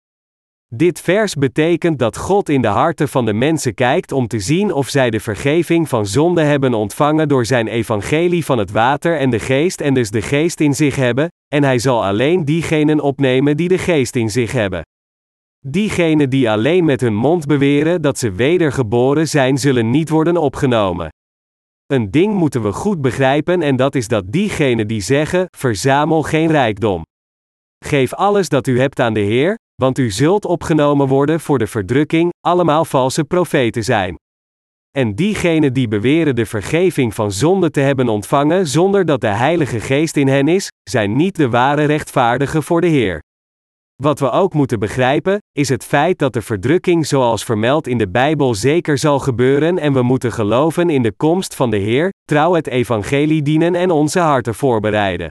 Dit 0.74 1.00
vers 1.00 1.34
betekent 1.34 1.98
dat 1.98 2.16
God 2.16 2.48
in 2.48 2.62
de 2.62 2.68
harten 2.68 3.08
van 3.08 3.24
de 3.24 3.32
mensen 3.32 3.74
kijkt 3.74 4.12
om 4.12 4.26
te 4.26 4.40
zien 4.40 4.72
of 4.72 4.88
zij 4.88 5.10
de 5.10 5.20
vergeving 5.20 5.88
van 5.88 6.06
zonde 6.06 6.42
hebben 6.42 6.74
ontvangen 6.74 7.28
door 7.28 7.46
zijn 7.46 7.68
evangelie 7.68 8.44
van 8.44 8.58
het 8.58 8.70
water 8.70 9.18
en 9.18 9.30
de 9.30 9.38
geest 9.38 9.80
en 9.80 9.94
dus 9.94 10.10
de 10.10 10.22
geest 10.22 10.60
in 10.60 10.74
zich 10.74 10.96
hebben, 10.96 11.28
en 11.54 11.62
hij 11.62 11.78
zal 11.78 12.04
alleen 12.04 12.44
diegenen 12.44 13.00
opnemen 13.00 13.56
die 13.56 13.68
de 13.68 13.78
geest 13.78 14.16
in 14.16 14.30
zich 14.30 14.52
hebben. 14.52 14.82
Diegenen 15.66 16.30
die 16.30 16.50
alleen 16.50 16.84
met 16.84 17.00
hun 17.00 17.14
mond 17.14 17.46
beweren 17.46 18.02
dat 18.02 18.18
ze 18.18 18.32
wedergeboren 18.32 19.28
zijn, 19.28 19.58
zullen 19.58 19.90
niet 19.90 20.08
worden 20.08 20.36
opgenomen. 20.36 21.08
Een 21.92 22.10
ding 22.10 22.34
moeten 22.34 22.62
we 22.62 22.72
goed 22.72 23.00
begrijpen 23.00 23.62
en 23.62 23.76
dat 23.76 23.94
is 23.94 24.08
dat 24.08 24.24
diegenen 24.26 24.86
die 24.86 25.00
zeggen: 25.00 25.46
verzamel 25.56 26.22
geen 26.22 26.50
rijkdom. 26.50 27.02
Geef 27.84 28.14
alles 28.14 28.48
dat 28.48 28.66
u 28.66 28.80
hebt 28.80 29.00
aan 29.00 29.14
de 29.14 29.20
Heer, 29.20 29.54
want 29.74 29.98
u 29.98 30.10
zult 30.10 30.44
opgenomen 30.44 31.06
worden 31.06 31.40
voor 31.40 31.58
de 31.58 31.66
verdrukking, 31.66 32.32
allemaal 32.40 32.84
valse 32.84 33.24
profeten 33.24 33.84
zijn. 33.84 34.16
En 34.90 35.14
diegenen 35.14 35.72
die 35.72 35.88
beweren 35.88 36.34
de 36.34 36.46
vergeving 36.46 37.14
van 37.14 37.32
zonde 37.32 37.70
te 37.70 37.80
hebben 37.80 38.08
ontvangen 38.08 38.66
zonder 38.66 39.04
dat 39.04 39.20
de 39.20 39.26
Heilige 39.26 39.80
Geest 39.80 40.16
in 40.16 40.28
hen 40.28 40.48
is, 40.48 40.68
zijn 40.90 41.16
niet 41.16 41.36
de 41.36 41.48
ware 41.48 41.84
rechtvaardigen 41.84 42.62
voor 42.62 42.80
de 42.80 42.86
Heer. 42.86 43.20
Wat 44.02 44.18
we 44.18 44.30
ook 44.30 44.52
moeten 44.52 44.78
begrijpen, 44.78 45.38
is 45.52 45.68
het 45.68 45.84
feit 45.84 46.18
dat 46.18 46.32
de 46.32 46.42
verdrukking 46.42 47.06
zoals 47.06 47.44
vermeld 47.44 47.86
in 47.86 47.98
de 47.98 48.08
Bijbel 48.08 48.54
zeker 48.54 48.98
zal 48.98 49.18
gebeuren 49.18 49.78
en 49.78 49.92
we 49.92 50.02
moeten 50.02 50.32
geloven 50.32 50.90
in 50.90 51.02
de 51.02 51.12
komst 51.12 51.54
van 51.54 51.70
de 51.70 51.76
Heer, 51.76 52.12
trouw 52.24 52.54
het 52.54 52.66
evangelie 52.66 53.42
dienen 53.42 53.74
en 53.74 53.90
onze 53.90 54.18
harten 54.18 54.54
voorbereiden. 54.54 55.28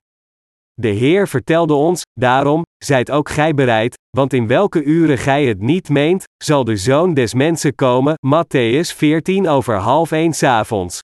De 0.73 0.87
Heer 0.87 1.27
vertelde 1.27 1.73
ons, 1.73 2.01
daarom, 2.19 2.61
zijt 2.83 3.11
ook 3.11 3.29
gij 3.29 3.53
bereid, 3.53 3.95
want 4.17 4.33
in 4.33 4.47
welke 4.47 4.83
uren 4.83 5.17
gij 5.17 5.45
het 5.45 5.61
niet 5.61 5.89
meent, 5.89 6.23
zal 6.43 6.63
de 6.63 6.77
Zoon 6.77 7.13
des 7.13 7.33
Mensen 7.33 7.75
komen, 7.75 8.13
Matthäus 8.27 8.95
14 8.95 9.47
over 9.47 9.75
half 9.75 10.11
1 10.11 10.33
avonds. 10.43 10.99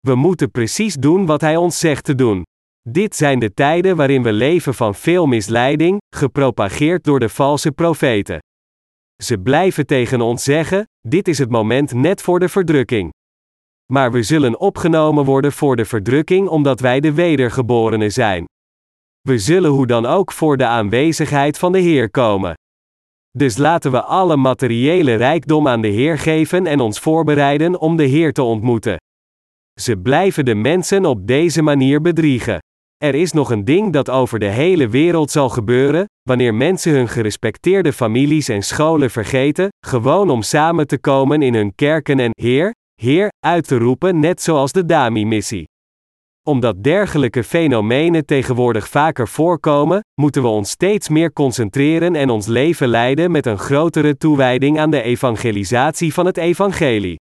We 0.00 0.14
moeten 0.14 0.50
precies 0.50 0.94
doen 0.94 1.26
wat 1.26 1.40
Hij 1.40 1.56
ons 1.56 1.78
zegt 1.78 2.04
te 2.04 2.14
doen. 2.14 2.42
Dit 2.92 3.16
zijn 3.16 3.38
de 3.38 3.54
tijden 3.54 3.96
waarin 3.96 4.22
we 4.22 4.32
leven 4.32 4.74
van 4.74 4.94
veel 4.94 5.26
misleiding, 5.26 5.98
gepropageerd 6.16 7.04
door 7.04 7.20
de 7.20 7.28
valse 7.28 7.72
profeten. 7.72 8.38
Ze 9.22 9.38
blijven 9.38 9.86
tegen 9.86 10.20
ons 10.20 10.44
zeggen: 10.44 10.84
dit 11.08 11.28
is 11.28 11.38
het 11.38 11.50
moment 11.50 11.92
net 11.92 12.22
voor 12.22 12.38
de 12.38 12.48
verdrukking. 12.48 13.10
Maar 13.92 14.12
we 14.12 14.22
zullen 14.22 14.60
opgenomen 14.60 15.24
worden 15.24 15.52
voor 15.52 15.76
de 15.76 15.84
verdrukking 15.84 16.48
omdat 16.48 16.80
wij 16.80 17.00
de 17.00 17.12
wedergeborenen 17.12 18.12
zijn. 18.12 18.44
We 19.20 19.38
zullen 19.38 19.70
hoe 19.70 19.86
dan 19.86 20.06
ook 20.06 20.32
voor 20.32 20.56
de 20.56 20.66
aanwezigheid 20.66 21.58
van 21.58 21.72
de 21.72 21.78
Heer 21.78 22.10
komen. 22.10 22.54
Dus 23.30 23.56
laten 23.56 23.90
we 23.90 24.02
alle 24.02 24.36
materiële 24.36 25.14
rijkdom 25.14 25.68
aan 25.68 25.80
de 25.80 25.88
Heer 25.88 26.18
geven 26.18 26.66
en 26.66 26.80
ons 26.80 26.98
voorbereiden 26.98 27.80
om 27.80 27.96
de 27.96 28.04
Heer 28.04 28.32
te 28.32 28.42
ontmoeten. 28.42 28.96
Ze 29.80 29.96
blijven 29.96 30.44
de 30.44 30.54
mensen 30.54 31.04
op 31.04 31.26
deze 31.26 31.62
manier 31.62 32.00
bedriegen. 32.00 32.58
Er 33.04 33.14
is 33.14 33.32
nog 33.32 33.50
een 33.50 33.64
ding 33.64 33.92
dat 33.92 34.10
over 34.10 34.38
de 34.38 34.48
hele 34.48 34.88
wereld 34.88 35.30
zal 35.30 35.48
gebeuren, 35.48 36.04
wanneer 36.22 36.54
mensen 36.54 36.92
hun 36.92 37.08
gerespecteerde 37.08 37.92
families 37.92 38.48
en 38.48 38.62
scholen 38.62 39.10
vergeten, 39.10 39.68
gewoon 39.86 40.30
om 40.30 40.42
samen 40.42 40.86
te 40.86 40.98
komen 40.98 41.42
in 41.42 41.54
hun 41.54 41.74
kerken 41.74 42.18
en 42.18 42.30
Heer, 42.40 42.74
Heer 43.02 43.28
uit 43.46 43.66
te 43.66 43.78
roepen, 43.78 44.20
net 44.20 44.42
zoals 44.42 44.72
de 44.72 44.84
Dami-missie. 44.84 45.64
Omdat 46.46 46.82
dergelijke 46.84 47.44
fenomenen 47.44 48.26
tegenwoordig 48.26 48.88
vaker 48.88 49.28
voorkomen, 49.28 50.00
moeten 50.20 50.42
we 50.42 50.48
ons 50.48 50.70
steeds 50.70 51.08
meer 51.08 51.32
concentreren 51.32 52.16
en 52.16 52.30
ons 52.30 52.46
leven 52.46 52.88
leiden 52.88 53.30
met 53.30 53.46
een 53.46 53.58
grotere 53.58 54.16
toewijding 54.16 54.78
aan 54.78 54.90
de 54.90 55.02
evangelisatie 55.02 56.14
van 56.14 56.26
het 56.26 56.36
evangelie. 56.36 57.16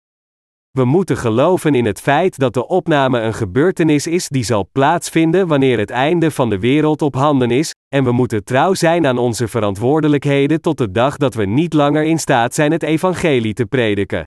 We 0.78 0.86
moeten 0.86 1.18
geloven 1.18 1.76
in 1.76 1.86
het 1.86 2.02
feit 2.02 2.38
dat 2.38 2.54
de 2.54 2.68
opname 2.68 3.20
een 3.20 3.34
gebeurtenis 3.34 4.08
is 4.08 4.28
die 4.28 4.44
zal 4.44 4.70
plaatsvinden 4.72 5.48
wanneer 5.48 5.78
het 5.78 5.90
einde 5.90 6.32
van 6.32 6.50
de 6.50 6.60
wereld 6.60 7.02
op 7.02 7.16
handen 7.16 7.52
is, 7.52 7.72
en 7.96 8.04
we 8.04 8.12
moeten 8.12 8.44
trouw 8.44 8.74
zijn 8.74 9.08
aan 9.08 9.18
onze 9.18 9.48
verantwoordelijkheden 9.48 10.62
tot 10.62 10.78
de 10.78 10.92
dag 10.92 11.18
dat 11.18 11.34
we 11.34 11.46
niet 11.46 11.74
langer 11.74 12.04
in 12.04 12.20
staat 12.20 12.54
zijn 12.54 12.72
het 12.72 12.84
evangelie 12.84 13.54
te 13.54 13.66
prediken. 13.66 14.24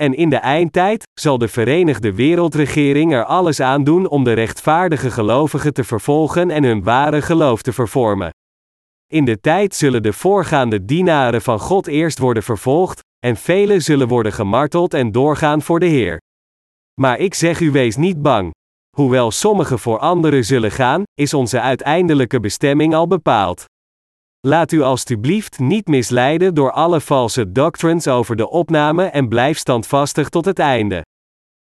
En 0.00 0.14
in 0.14 0.30
de 0.30 0.36
eindtijd 0.36 1.04
zal 1.20 1.38
de 1.38 1.48
Verenigde 1.48 2.14
Wereldregering 2.14 3.12
er 3.12 3.24
alles 3.24 3.60
aan 3.60 3.84
doen 3.84 4.08
om 4.08 4.24
de 4.24 4.32
rechtvaardige 4.32 5.10
gelovigen 5.10 5.72
te 5.72 5.84
vervolgen 5.84 6.50
en 6.50 6.64
hun 6.64 6.82
ware 6.82 7.22
geloof 7.22 7.62
te 7.62 7.72
vervormen. 7.72 8.30
In 9.12 9.24
de 9.24 9.40
tijd 9.40 9.74
zullen 9.74 10.02
de 10.02 10.12
voorgaande 10.12 10.84
dienaren 10.84 11.42
van 11.42 11.58
God 11.58 11.86
eerst 11.86 12.18
worden 12.18 12.42
vervolgd, 12.42 13.00
en 13.24 13.36
velen 13.36 13.82
zullen 13.82 14.08
worden 14.08 14.32
gemarteld 14.32 14.94
en 14.94 15.12
doorgaan 15.12 15.62
voor 15.62 15.80
de 15.80 15.86
Heer. 15.86 16.20
Maar 17.00 17.18
ik 17.18 17.34
zeg 17.34 17.60
u 17.60 17.70
wees 17.70 17.96
niet 17.96 18.22
bang. 18.22 18.50
Hoewel 18.96 19.30
sommigen 19.30 19.78
voor 19.78 19.98
anderen 19.98 20.44
zullen 20.44 20.70
gaan, 20.70 21.02
is 21.14 21.34
onze 21.34 21.60
uiteindelijke 21.60 22.40
bestemming 22.40 22.94
al 22.94 23.06
bepaald. 23.06 23.64
Laat 24.40 24.72
u 24.72 24.80
alstublieft 24.80 25.58
niet 25.58 25.86
misleiden 25.86 26.54
door 26.54 26.72
alle 26.72 27.00
valse 27.00 27.52
doctrines 27.52 28.08
over 28.08 28.36
de 28.36 28.50
opname 28.50 29.04
en 29.04 29.28
blijf 29.28 29.58
standvastig 29.58 30.28
tot 30.28 30.44
het 30.44 30.58
einde. 30.58 31.02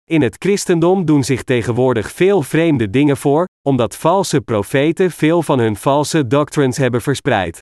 In 0.05 0.23
het 0.23 0.37
christendom 0.39 1.05
doen 1.05 1.25
zich 1.25 1.43
tegenwoordig 1.43 2.13
veel 2.13 2.43
vreemde 2.43 2.91
dingen 2.91 3.17
voor, 3.17 3.47
omdat 3.67 3.97
valse 3.97 4.41
profeten 4.41 5.11
veel 5.11 5.43
van 5.43 5.59
hun 5.59 5.77
valse 5.77 6.27
doctrines 6.27 6.77
hebben 6.77 7.03
verspreid. 7.03 7.59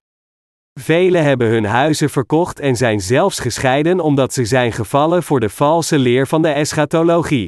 Velen 0.80 1.24
hebben 1.24 1.48
hun 1.48 1.64
huizen 1.64 2.10
verkocht 2.10 2.60
en 2.60 2.76
zijn 2.76 3.00
zelfs 3.00 3.38
gescheiden 3.38 4.00
omdat 4.00 4.32
ze 4.32 4.44
zijn 4.44 4.72
gevallen 4.72 5.22
voor 5.22 5.40
de 5.40 5.48
valse 5.48 5.98
leer 5.98 6.26
van 6.26 6.42
de 6.42 6.48
eschatologie. 6.48 7.46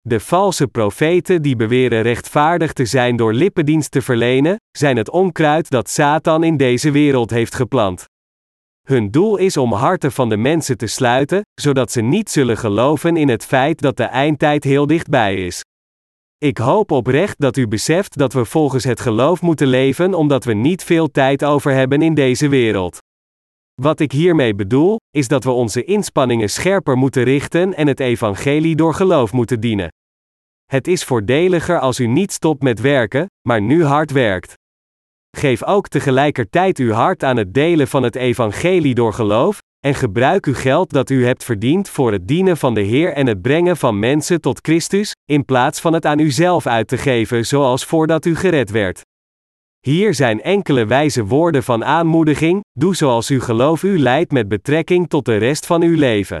De 0.00 0.20
valse 0.20 0.66
profeten 0.66 1.42
die 1.42 1.56
beweren 1.56 2.02
rechtvaardig 2.02 2.72
te 2.72 2.84
zijn 2.84 3.16
door 3.16 3.32
lippendienst 3.32 3.90
te 3.90 4.02
verlenen, 4.02 4.56
zijn 4.78 4.96
het 4.96 5.10
onkruid 5.10 5.70
dat 5.70 5.90
Satan 5.90 6.44
in 6.44 6.56
deze 6.56 6.90
wereld 6.90 7.30
heeft 7.30 7.54
geplant. 7.54 8.04
Hun 8.88 9.10
doel 9.10 9.36
is 9.36 9.56
om 9.56 9.72
harten 9.72 10.12
van 10.12 10.28
de 10.28 10.36
mensen 10.36 10.76
te 10.76 10.86
sluiten, 10.86 11.40
zodat 11.60 11.92
ze 11.92 12.00
niet 12.00 12.30
zullen 12.30 12.56
geloven 12.56 13.16
in 13.16 13.28
het 13.28 13.44
feit 13.44 13.80
dat 13.80 13.96
de 13.96 14.04
eindtijd 14.04 14.64
heel 14.64 14.86
dichtbij 14.86 15.34
is. 15.34 15.62
Ik 16.44 16.58
hoop 16.58 16.90
oprecht 16.90 17.34
dat 17.38 17.56
u 17.56 17.68
beseft 17.68 18.18
dat 18.18 18.32
we 18.32 18.44
volgens 18.44 18.84
het 18.84 19.00
geloof 19.00 19.42
moeten 19.42 19.66
leven 19.66 20.14
omdat 20.14 20.44
we 20.44 20.52
niet 20.52 20.84
veel 20.84 21.10
tijd 21.10 21.44
over 21.44 21.72
hebben 21.72 22.02
in 22.02 22.14
deze 22.14 22.48
wereld. 22.48 22.98
Wat 23.74 24.00
ik 24.00 24.12
hiermee 24.12 24.54
bedoel, 24.54 24.96
is 25.10 25.28
dat 25.28 25.44
we 25.44 25.50
onze 25.50 25.84
inspanningen 25.84 26.50
scherper 26.50 26.96
moeten 26.96 27.22
richten 27.22 27.74
en 27.74 27.86
het 27.86 28.00
evangelie 28.00 28.76
door 28.76 28.94
geloof 28.94 29.32
moeten 29.32 29.60
dienen. 29.60 29.88
Het 30.64 30.88
is 30.88 31.04
voordeliger 31.04 31.78
als 31.78 32.00
u 32.00 32.06
niet 32.06 32.32
stopt 32.32 32.62
met 32.62 32.80
werken, 32.80 33.26
maar 33.48 33.62
nu 33.62 33.84
hard 33.84 34.10
werkt. 34.10 34.54
Geef 35.36 35.64
ook 35.64 35.88
tegelijkertijd 35.88 36.78
uw 36.78 36.92
hart 36.92 37.22
aan 37.22 37.36
het 37.36 37.54
delen 37.54 37.88
van 37.88 38.02
het 38.02 38.16
evangelie 38.16 38.94
door 38.94 39.12
geloof, 39.12 39.58
en 39.84 39.94
gebruik 39.94 40.46
uw 40.46 40.54
geld 40.54 40.90
dat 40.90 41.10
u 41.10 41.26
hebt 41.26 41.44
verdiend 41.44 41.88
voor 41.88 42.12
het 42.12 42.28
dienen 42.28 42.56
van 42.56 42.74
de 42.74 42.80
Heer 42.80 43.12
en 43.12 43.26
het 43.26 43.42
brengen 43.42 43.76
van 43.76 43.98
mensen 43.98 44.40
tot 44.40 44.58
Christus, 44.62 45.12
in 45.24 45.44
plaats 45.44 45.80
van 45.80 45.92
het 45.92 46.06
aan 46.06 46.18
uzelf 46.18 46.66
uit 46.66 46.88
te 46.88 46.98
geven 46.98 47.46
zoals 47.46 47.84
voordat 47.84 48.24
u 48.24 48.36
gered 48.36 48.70
werd. 48.70 49.00
Hier 49.80 50.14
zijn 50.14 50.42
enkele 50.42 50.86
wijze 50.86 51.24
woorden 51.24 51.62
van 51.62 51.84
aanmoediging: 51.84 52.60
doe 52.72 52.96
zoals 52.96 53.28
uw 53.28 53.40
geloof 53.40 53.82
u 53.82 53.98
leidt 53.98 54.32
met 54.32 54.48
betrekking 54.48 55.08
tot 55.08 55.24
de 55.24 55.36
rest 55.36 55.66
van 55.66 55.82
uw 55.82 55.96
leven. 55.96 56.40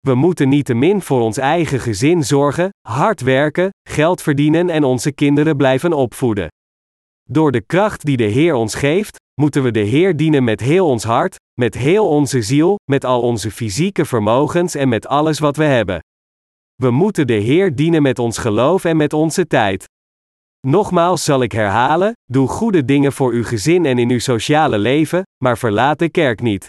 We 0.00 0.14
moeten 0.14 0.48
niettemin 0.48 1.02
voor 1.02 1.20
ons 1.20 1.36
eigen 1.36 1.80
gezin 1.80 2.24
zorgen, 2.24 2.70
hard 2.88 3.20
werken, 3.20 3.70
geld 3.88 4.22
verdienen 4.22 4.70
en 4.70 4.84
onze 4.84 5.12
kinderen 5.12 5.56
blijven 5.56 5.92
opvoeden. 5.92 6.48
Door 7.30 7.52
de 7.52 7.60
kracht 7.60 8.04
die 8.04 8.16
de 8.16 8.24
Heer 8.24 8.54
ons 8.54 8.74
geeft, 8.74 9.16
moeten 9.40 9.62
we 9.62 9.70
de 9.70 9.80
Heer 9.80 10.16
dienen 10.16 10.44
met 10.44 10.60
heel 10.60 10.86
ons 10.86 11.04
hart, 11.04 11.36
met 11.60 11.74
heel 11.74 12.08
onze 12.08 12.42
ziel, 12.42 12.76
met 12.90 13.04
al 13.04 13.22
onze 13.22 13.50
fysieke 13.50 14.04
vermogens 14.04 14.74
en 14.74 14.88
met 14.88 15.06
alles 15.06 15.38
wat 15.38 15.56
we 15.56 15.64
hebben. 15.64 16.00
We 16.74 16.90
moeten 16.90 17.26
de 17.26 17.32
Heer 17.32 17.74
dienen 17.74 18.02
met 18.02 18.18
ons 18.18 18.38
geloof 18.38 18.84
en 18.84 18.96
met 18.96 19.12
onze 19.12 19.46
tijd. 19.46 19.84
Nogmaals 20.66 21.24
zal 21.24 21.42
ik 21.42 21.52
herhalen: 21.52 22.12
doe 22.24 22.48
goede 22.48 22.84
dingen 22.84 23.12
voor 23.12 23.32
uw 23.32 23.44
gezin 23.44 23.86
en 23.86 23.98
in 23.98 24.10
uw 24.10 24.18
sociale 24.18 24.78
leven, 24.78 25.22
maar 25.44 25.58
verlaat 25.58 25.98
de 25.98 26.08
kerk 26.08 26.40
niet. 26.40 26.66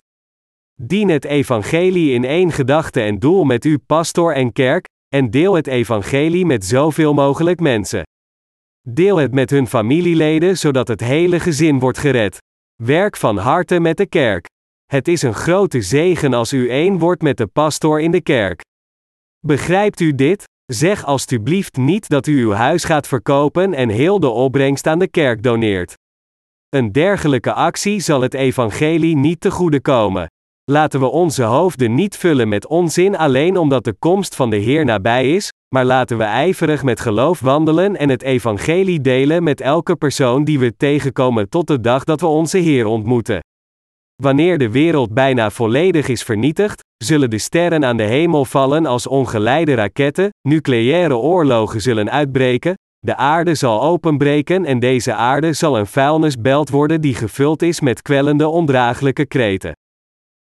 Dien 0.82 1.10
het 1.10 1.26
evangelie 1.26 2.14
in 2.14 2.24
één 2.24 2.52
gedachte 2.52 3.02
en 3.02 3.20
doel 3.20 3.44
met 3.44 3.64
uw 3.64 3.78
pastor 3.86 4.34
en 4.34 4.52
kerk, 4.52 4.86
en 5.16 5.30
deel 5.30 5.54
het 5.54 5.68
evangelie 5.68 6.46
met 6.46 6.66
zoveel 6.66 7.14
mogelijk 7.14 7.60
mensen. 7.60 8.04
Deel 8.88 9.18
het 9.18 9.34
met 9.34 9.50
hun 9.50 9.68
familieleden 9.68 10.58
zodat 10.58 10.88
het 10.88 11.02
hele 11.02 11.40
gezin 11.40 11.80
wordt 11.80 11.98
gered. 11.98 12.38
Werk 12.84 13.18
van 13.18 13.38
harte 13.38 13.80
met 13.80 13.98
de 13.98 14.06
kerk. 14.06 14.46
Het 14.86 15.08
is 15.08 15.22
een 15.22 15.34
grote 15.34 15.82
zegen 15.82 16.34
als 16.34 16.54
u 16.54 16.70
één 16.70 16.98
wordt 16.98 17.22
met 17.22 17.38
de 17.38 17.48
pastor 17.48 18.02
in 18.02 18.12
de 18.12 18.22
kerk. 18.22 18.62
Begrijpt 19.40 20.00
u 20.00 20.16
dit? 20.16 20.44
Zeg 20.66 21.06
alstublieft 21.06 21.78
niet 21.78 22.10
dat 22.10 22.28
u 22.28 22.42
uw 22.42 22.52
huis 22.52 22.84
gaat 22.84 23.08
verkopen 23.08 23.74
en 23.74 23.90
heel 23.90 24.20
de 24.20 24.30
opbrengst 24.30 24.88
aan 24.88 25.00
de 25.00 25.08
kerk 25.08 25.44
doneert. 25.44 25.94
Een 26.70 26.92
dergelijke 26.92 27.54
actie 27.54 28.00
zal 28.00 28.22
het 28.22 28.34
evangelie 28.34 29.16
niet 29.16 29.42
te 29.42 29.52
goede 29.52 29.82
komen. 29.82 30.28
Laten 30.72 31.00
we 31.00 31.06
onze 31.06 31.44
hoofden 31.44 31.96
niet 31.96 32.18
vullen 32.18 32.50
met 32.50 32.68
onzin 32.68 33.18
alleen 33.18 33.58
omdat 33.58 33.84
de 33.84 33.94
komst 33.94 34.36
van 34.36 34.50
de 34.50 34.58
Heer 34.58 34.86
nabij 34.86 35.34
is, 35.36 35.50
maar 35.70 35.86
laten 35.86 36.18
we 36.18 36.24
ijverig 36.24 36.84
met 36.84 37.00
geloof 37.00 37.40
wandelen 37.40 37.98
en 37.98 38.10
het 38.10 38.22
evangelie 38.22 39.02
delen 39.02 39.44
met 39.44 39.62
elke 39.62 39.96
persoon 39.96 40.44
die 40.44 40.60
we 40.60 40.78
tegenkomen 40.78 41.50
tot 41.50 41.68
de 41.68 41.80
dag 41.80 42.04
dat 42.04 42.22
we 42.22 42.28
onze 42.28 42.58
Heer 42.58 42.86
ontmoeten. 42.86 43.40
Wanneer 44.16 44.58
de 44.58 44.70
wereld 44.70 45.14
bijna 45.14 45.50
volledig 45.50 46.08
is 46.08 46.24
vernietigd, 46.24 46.84
zullen 47.04 47.30
de 47.30 47.38
sterren 47.38 47.86
aan 47.86 47.98
de 47.98 48.04
hemel 48.04 48.46
vallen 48.46 48.86
als 48.86 49.08
ongeleide 49.08 49.74
raketten, 49.74 50.30
nucleaire 50.48 51.16
oorlogen 51.16 51.82
zullen 51.82 52.12
uitbreken, 52.12 52.74
De 53.00 53.16
aarde 53.16 53.56
zal 53.56 53.82
openbreken 53.82 54.66
en 54.66 54.80
deze 54.80 55.14
aarde 55.14 55.54
zal 55.54 55.78
een 55.78 55.88
vuilnisbelt 55.88 56.70
worden 56.70 57.02
die 57.02 57.16
gevuld 57.16 57.62
is 57.62 57.80
met 57.80 58.02
kwellende 58.02 58.48
ondraaglijke 58.48 59.26
kreten. 59.26 59.72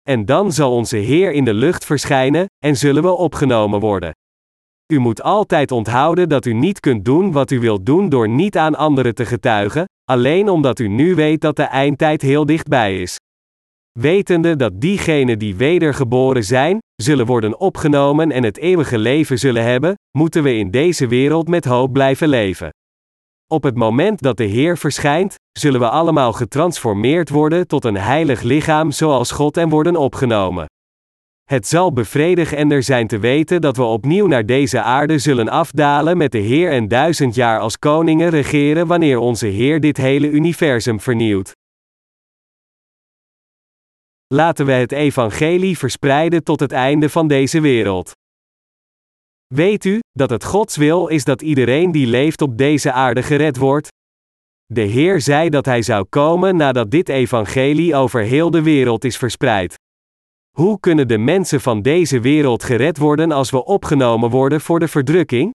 En 0.09 0.25
dan 0.25 0.51
zal 0.51 0.71
onze 0.71 0.97
Heer 0.97 1.31
in 1.31 1.45
de 1.45 1.53
lucht 1.53 1.86
verschijnen, 1.86 2.45
en 2.65 2.77
zullen 2.77 3.03
we 3.03 3.12
opgenomen 3.12 3.79
worden. 3.79 4.12
U 4.93 4.99
moet 4.99 5.21
altijd 5.21 5.71
onthouden 5.71 6.29
dat 6.29 6.45
u 6.45 6.53
niet 6.53 6.79
kunt 6.79 7.06
doen 7.06 7.32
wat 7.32 7.51
u 7.51 7.60
wilt 7.60 7.86
doen 7.86 8.10
door 8.10 8.29
niet 8.29 8.58
aan 8.58 8.75
anderen 8.75 9.15
te 9.15 9.25
getuigen, 9.25 9.86
alleen 10.03 10.49
omdat 10.49 10.79
u 10.79 10.88
nu 10.88 11.15
weet 11.15 11.41
dat 11.41 11.56
de 11.56 11.63
eindtijd 11.63 12.21
heel 12.21 12.45
dichtbij 12.45 13.01
is. 13.01 13.15
Wetende 13.99 14.56
dat 14.56 14.82
diegenen 14.82 15.39
die 15.39 15.56
wedergeboren 15.56 16.43
zijn, 16.43 16.77
zullen 16.95 17.25
worden 17.25 17.60
opgenomen 17.60 18.32
en 18.32 18.43
het 18.43 18.58
eeuwige 18.58 18.97
leven 18.97 19.39
zullen 19.39 19.63
hebben, 19.63 19.93
moeten 20.17 20.43
we 20.43 20.56
in 20.56 20.71
deze 20.71 21.08
wereld 21.08 21.47
met 21.47 21.65
hoop 21.65 21.93
blijven 21.93 22.27
leven. 22.27 22.69
Op 23.47 23.63
het 23.63 23.75
moment 23.75 24.21
dat 24.21 24.38
de 24.38 24.45
Heer 24.45 24.77
verschijnt, 24.77 25.36
zullen 25.60 25.79
we 25.79 25.89
allemaal 25.89 26.34
getransformeerd 26.34 27.29
worden 27.29 27.67
tot 27.67 27.86
een 27.86 27.97
heilig 27.97 28.41
lichaam 28.41 28.91
zoals 28.91 29.32
God 29.32 29.58
en 29.58 29.69
worden 29.69 29.95
opgenomen. 29.95 30.65
Het 31.54 31.68
zal 31.68 31.94
bevredigender 31.94 32.84
zijn 32.84 33.08
te 33.08 33.20
weten 33.20 33.62
dat 33.62 33.78
we 33.78 33.84
opnieuw 33.84 34.28
naar 34.28 34.46
deze 34.46 34.82
aarde 34.82 35.18
zullen 35.18 35.50
afdalen 35.50 36.18
met 36.18 36.32
de 36.32 36.38
Heer 36.38 36.72
en 36.72 36.88
duizend 36.88 37.36
jaar 37.36 37.60
als 37.60 37.80
koningen 37.80 38.30
regeren 38.30 38.88
wanneer 38.88 39.18
onze 39.18 39.48
Heer 39.48 39.80
dit 39.80 39.98
hele 39.98 40.30
universum 40.30 41.00
vernieuwt. 41.00 41.52
Laten 44.28 44.66
we 44.66 44.72
het 44.72 44.92
evangelie 44.92 45.78
verspreiden 45.78 46.44
tot 46.44 46.60
het 46.60 46.72
einde 46.72 47.10
van 47.10 47.28
deze 47.28 47.62
wereld. 47.62 48.12
Weet 49.48 49.86
u 49.86 50.00
dat 50.12 50.30
het 50.30 50.44
Gods 50.44 50.78
wil 50.78 51.08
is 51.08 51.24
dat 51.24 51.42
iedereen 51.42 51.92
die 51.92 52.08
leeft 52.08 52.42
op 52.42 52.58
deze 52.58 52.92
aarde 52.92 53.24
gered 53.24 53.58
wordt? 53.58 53.88
De 54.66 54.82
Heer 54.82 55.22
zei 55.22 55.50
dat 55.50 55.66
Hij 55.66 55.82
zou 55.82 56.06
komen 56.10 56.56
nadat 56.56 56.92
dit 56.92 57.10
evangelie 57.10 57.96
over 57.96 58.22
heel 58.22 58.52
de 58.52 58.62
wereld 58.62 59.04
is 59.04 59.18
verspreid. 59.18 59.82
Hoe 60.58 60.80
kunnen 60.80 61.08
de 61.08 61.18
mensen 61.18 61.62
van 61.62 61.82
deze 61.82 62.20
wereld 62.20 62.63
gered 62.63 62.98
worden 62.98 63.32
als 63.32 63.50
we 63.50 63.66
opgenomen 63.66 64.30
worden 64.30 64.62
voor 64.62 64.80
de 64.80 64.88
verdrukking? 64.88 65.52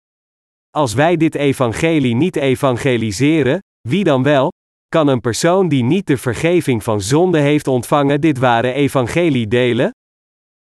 Als 0.69 0.93
wij 0.93 1.17
dit 1.17 1.35
evangelie 1.35 2.15
niet 2.15 2.35
evangeliseren, 2.35 3.59
wie 3.87 4.03
dan 4.03 4.23
wel? 4.23 4.51
Kan 4.87 5.07
een 5.07 5.21
persoon 5.21 5.69
die 5.69 5.83
niet 5.83 6.07
de 6.07 6.17
vergeving 6.17 6.83
van 6.83 7.01
zonde 7.01 7.39
heeft 7.39 7.67
ontvangen 7.67 8.21
dit 8.21 8.37
ware 8.37 8.71
evangelie 8.71 9.47
delen? 9.47 9.91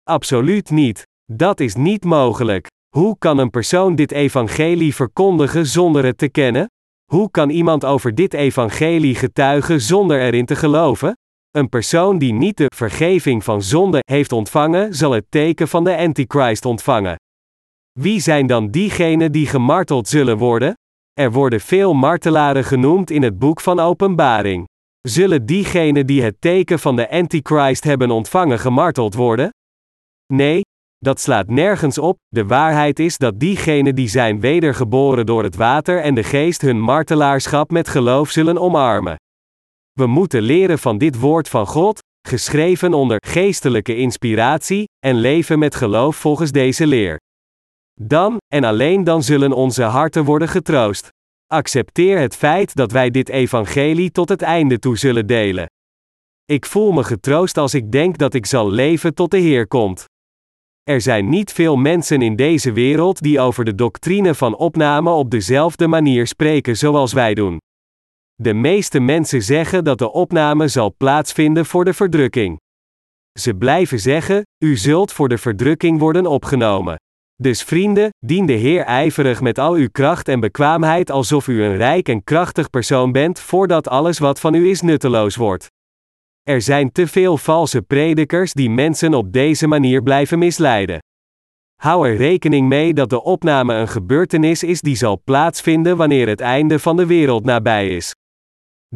Absoluut 0.02 0.70
niet. 0.70 1.02
Dat 1.32 1.60
is 1.60 1.74
niet 1.74 2.04
mogelijk. 2.04 2.66
Hoe 2.96 3.18
kan 3.18 3.38
een 3.38 3.50
persoon 3.50 3.94
dit 3.94 4.12
evangelie 4.12 4.94
verkondigen 4.94 5.66
zonder 5.66 6.04
het 6.04 6.18
te 6.18 6.28
kennen? 6.28 6.66
Hoe 7.10 7.30
kan 7.30 7.50
iemand 7.50 7.84
over 7.84 8.14
dit 8.14 8.34
evangelie 8.34 9.14
getuigen 9.14 9.80
zonder 9.80 10.20
erin 10.20 10.46
te 10.46 10.56
geloven? 10.56 11.14
Een 11.56 11.68
persoon 11.68 12.18
die 12.18 12.32
niet 12.32 12.56
de 12.56 12.70
vergeving 12.76 13.44
van 13.44 13.62
zonde 13.62 14.00
heeft 14.06 14.32
ontvangen, 14.32 14.94
zal 14.94 15.10
het 15.10 15.24
teken 15.28 15.68
van 15.68 15.84
de 15.84 15.96
Antichrist 15.96 16.64
ontvangen. 16.64 17.16
Wie 18.00 18.20
zijn 18.20 18.46
dan 18.46 18.70
diegenen 18.70 19.32
die 19.32 19.46
gemarteld 19.46 20.08
zullen 20.08 20.38
worden? 20.38 20.74
Er 21.12 21.32
worden 21.32 21.60
veel 21.60 21.92
martelaren 21.92 22.64
genoemd 22.64 23.10
in 23.10 23.22
het 23.22 23.38
boek 23.38 23.60
van 23.60 23.80
Openbaring. 23.80 24.64
Zullen 25.00 25.46
diegenen 25.46 26.06
die 26.06 26.22
het 26.22 26.36
teken 26.38 26.78
van 26.78 26.96
de 26.96 27.10
Antichrist 27.10 27.84
hebben 27.84 28.10
ontvangen 28.10 28.58
gemarteld 28.58 29.14
worden? 29.14 29.50
Nee, 30.32 30.60
dat 30.98 31.20
slaat 31.20 31.48
nergens 31.48 31.98
op. 31.98 32.16
De 32.28 32.46
waarheid 32.46 32.98
is 32.98 33.18
dat 33.18 33.40
diegenen 33.40 33.94
die 33.94 34.08
zijn 34.08 34.40
wedergeboren 34.40 35.26
door 35.26 35.42
het 35.42 35.56
water 35.56 36.00
en 36.00 36.14
de 36.14 36.22
geest 36.24 36.60
hun 36.60 36.80
martelaarschap 36.80 37.70
met 37.70 37.88
geloof 37.88 38.30
zullen 38.30 38.58
omarmen. 38.58 39.16
We 39.94 40.06
moeten 40.06 40.42
leren 40.42 40.78
van 40.78 40.98
dit 40.98 41.20
woord 41.20 41.48
van 41.48 41.66
God, 41.66 41.98
geschreven 42.28 42.94
onder 42.94 43.16
geestelijke 43.26 43.96
inspiratie, 43.96 44.84
en 45.06 45.16
leven 45.16 45.58
met 45.58 45.74
geloof 45.74 46.16
volgens 46.16 46.52
deze 46.52 46.86
leer. 46.86 47.20
Dan, 48.00 48.36
en 48.54 48.64
alleen 48.64 49.04
dan 49.04 49.22
zullen 49.22 49.52
onze 49.52 49.82
harten 49.82 50.24
worden 50.24 50.48
getroost. 50.48 51.08
Accepteer 51.46 52.18
het 52.18 52.36
feit 52.36 52.74
dat 52.74 52.92
wij 52.92 53.10
dit 53.10 53.28
evangelie 53.28 54.10
tot 54.10 54.28
het 54.28 54.42
einde 54.42 54.78
toe 54.78 54.98
zullen 54.98 55.26
delen. 55.26 55.66
Ik 56.44 56.66
voel 56.66 56.92
me 56.92 57.04
getroost 57.04 57.56
als 57.56 57.74
ik 57.74 57.92
denk 57.92 58.18
dat 58.18 58.34
ik 58.34 58.46
zal 58.46 58.70
leven 58.70 59.14
tot 59.14 59.30
de 59.30 59.38
Heer 59.38 59.66
komt. 59.66 60.04
Er 60.82 61.00
zijn 61.00 61.28
niet 61.28 61.52
veel 61.52 61.76
mensen 61.76 62.22
in 62.22 62.36
deze 62.36 62.72
wereld 62.72 63.20
die 63.20 63.40
over 63.40 63.64
de 63.64 63.74
doctrine 63.74 64.34
van 64.34 64.56
opname 64.56 65.10
op 65.10 65.30
dezelfde 65.30 65.86
manier 65.86 66.26
spreken 66.26 66.76
zoals 66.76 67.12
wij 67.12 67.34
doen. 67.34 67.58
De 68.42 68.54
meeste 68.54 69.00
mensen 69.00 69.42
zeggen 69.42 69.84
dat 69.84 69.98
de 69.98 70.12
opname 70.12 70.68
zal 70.68 70.94
plaatsvinden 70.96 71.66
voor 71.66 71.84
de 71.84 71.92
verdrukking. 71.92 72.60
Ze 73.38 73.54
blijven 73.54 74.00
zeggen: 74.00 74.42
U 74.64 74.76
zult 74.76 75.12
voor 75.12 75.28
de 75.28 75.38
verdrukking 75.38 75.98
worden 75.98 76.26
opgenomen. 76.26 76.96
Dus 77.34 77.62
vrienden, 77.62 78.08
dien 78.26 78.46
de 78.46 78.52
Heer 78.52 78.84
ijverig 78.84 79.40
met 79.40 79.58
al 79.58 79.74
uw 79.74 79.88
kracht 79.92 80.28
en 80.28 80.40
bekwaamheid 80.40 81.10
alsof 81.10 81.48
u 81.48 81.62
een 81.62 81.76
rijk 81.76 82.08
en 82.08 82.24
krachtig 82.24 82.70
persoon 82.70 83.12
bent, 83.12 83.40
voordat 83.40 83.88
alles 83.88 84.18
wat 84.18 84.40
van 84.40 84.54
u 84.54 84.68
is 84.68 84.80
nutteloos 84.80 85.36
wordt. 85.36 85.66
Er 86.42 86.62
zijn 86.62 86.92
te 86.92 87.06
veel 87.06 87.36
valse 87.36 87.82
predikers 87.82 88.52
die 88.52 88.70
mensen 88.70 89.14
op 89.14 89.32
deze 89.32 89.66
manier 89.66 90.02
blijven 90.02 90.38
misleiden. 90.38 90.98
Hou 91.74 92.08
er 92.08 92.16
rekening 92.16 92.68
mee 92.68 92.94
dat 92.94 93.10
de 93.10 93.22
opname 93.22 93.74
een 93.74 93.88
gebeurtenis 93.88 94.62
is 94.62 94.80
die 94.80 94.96
zal 94.96 95.22
plaatsvinden 95.24 95.96
wanneer 95.96 96.28
het 96.28 96.40
einde 96.40 96.78
van 96.78 96.96
de 96.96 97.06
wereld 97.06 97.44
nabij 97.44 97.88
is. 97.88 98.12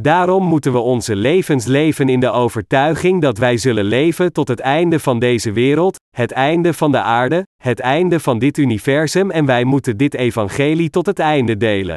Daarom 0.00 0.44
moeten 0.44 0.72
we 0.72 0.78
onze 0.78 1.16
levens 1.16 1.66
leven 1.66 2.08
in 2.08 2.20
de 2.20 2.30
overtuiging 2.30 3.22
dat 3.22 3.38
wij 3.38 3.56
zullen 3.56 3.84
leven 3.84 4.32
tot 4.32 4.48
het 4.48 4.60
einde 4.60 4.98
van 4.98 5.18
deze 5.18 5.52
wereld, 5.52 5.96
het 6.16 6.32
einde 6.32 6.72
van 6.72 6.92
de 6.92 7.00
aarde, 7.00 7.46
het 7.62 7.80
einde 7.80 8.20
van 8.20 8.38
dit 8.38 8.58
universum 8.58 9.30
en 9.30 9.46
wij 9.46 9.64
moeten 9.64 9.96
dit 9.96 10.14
evangelie 10.14 10.90
tot 10.90 11.06
het 11.06 11.18
einde 11.18 11.56
delen. 11.56 11.96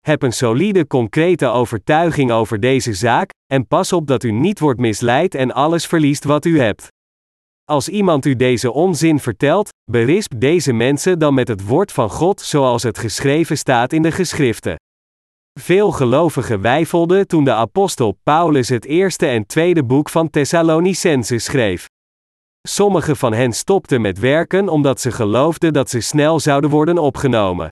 Heb 0.00 0.22
een 0.22 0.32
solide 0.32 0.86
concrete 0.86 1.46
overtuiging 1.46 2.30
over 2.30 2.60
deze 2.60 2.92
zaak, 2.92 3.30
en 3.52 3.66
pas 3.66 3.92
op 3.92 4.06
dat 4.06 4.22
u 4.22 4.30
niet 4.30 4.60
wordt 4.60 4.80
misleid 4.80 5.34
en 5.34 5.52
alles 5.52 5.86
verliest 5.86 6.24
wat 6.24 6.44
u 6.44 6.60
hebt. 6.60 6.88
Als 7.64 7.88
iemand 7.88 8.24
u 8.24 8.36
deze 8.36 8.72
onzin 8.72 9.18
vertelt, 9.18 9.68
berisp 9.90 10.32
deze 10.36 10.72
mensen 10.72 11.18
dan 11.18 11.34
met 11.34 11.48
het 11.48 11.66
woord 11.66 11.92
van 11.92 12.10
God 12.10 12.40
zoals 12.40 12.82
het 12.82 12.98
geschreven 12.98 13.58
staat 13.58 13.92
in 13.92 14.02
de 14.02 14.12
geschriften. 14.12 14.76
Veel 15.60 15.90
gelovigen 15.90 16.60
weifelden 16.60 17.26
toen 17.26 17.44
de 17.44 17.52
apostel 17.52 18.18
Paulus 18.22 18.68
het 18.68 18.84
eerste 18.84 19.26
en 19.26 19.46
tweede 19.46 19.84
boek 19.84 20.08
van 20.08 20.30
Thessalonicense 20.30 21.38
schreef. 21.38 21.88
Sommigen 22.68 23.16
van 23.16 23.32
hen 23.32 23.52
stopten 23.52 24.00
met 24.00 24.18
werken 24.18 24.68
omdat 24.68 25.00
ze 25.00 25.10
geloofden 25.12 25.72
dat 25.72 25.90
ze 25.90 26.00
snel 26.00 26.40
zouden 26.40 26.70
worden 26.70 26.98
opgenomen. 26.98 27.68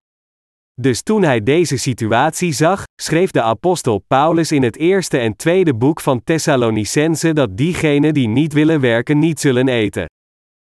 Dus 0.81 1.03
toen 1.03 1.23
hij 1.23 1.43
deze 1.43 1.77
situatie 1.77 2.53
zag, 2.53 2.85
schreef 3.03 3.31
de 3.31 3.43
apostel 3.43 4.05
Paulus 4.07 4.53
in 4.53 4.63
het 4.63 4.77
eerste 4.77 5.19
en 5.19 5.37
tweede 5.37 5.75
boek 5.75 6.01
van 6.01 6.25
Thessalonicense 6.25 7.33
dat 7.33 7.57
diegenen 7.57 8.15
die 8.15 8.29
niet 8.29 8.53
willen 8.53 8.81
werken 8.81 9.19
niet 9.19 9.41
zullen 9.41 9.69
eten. 9.69 10.07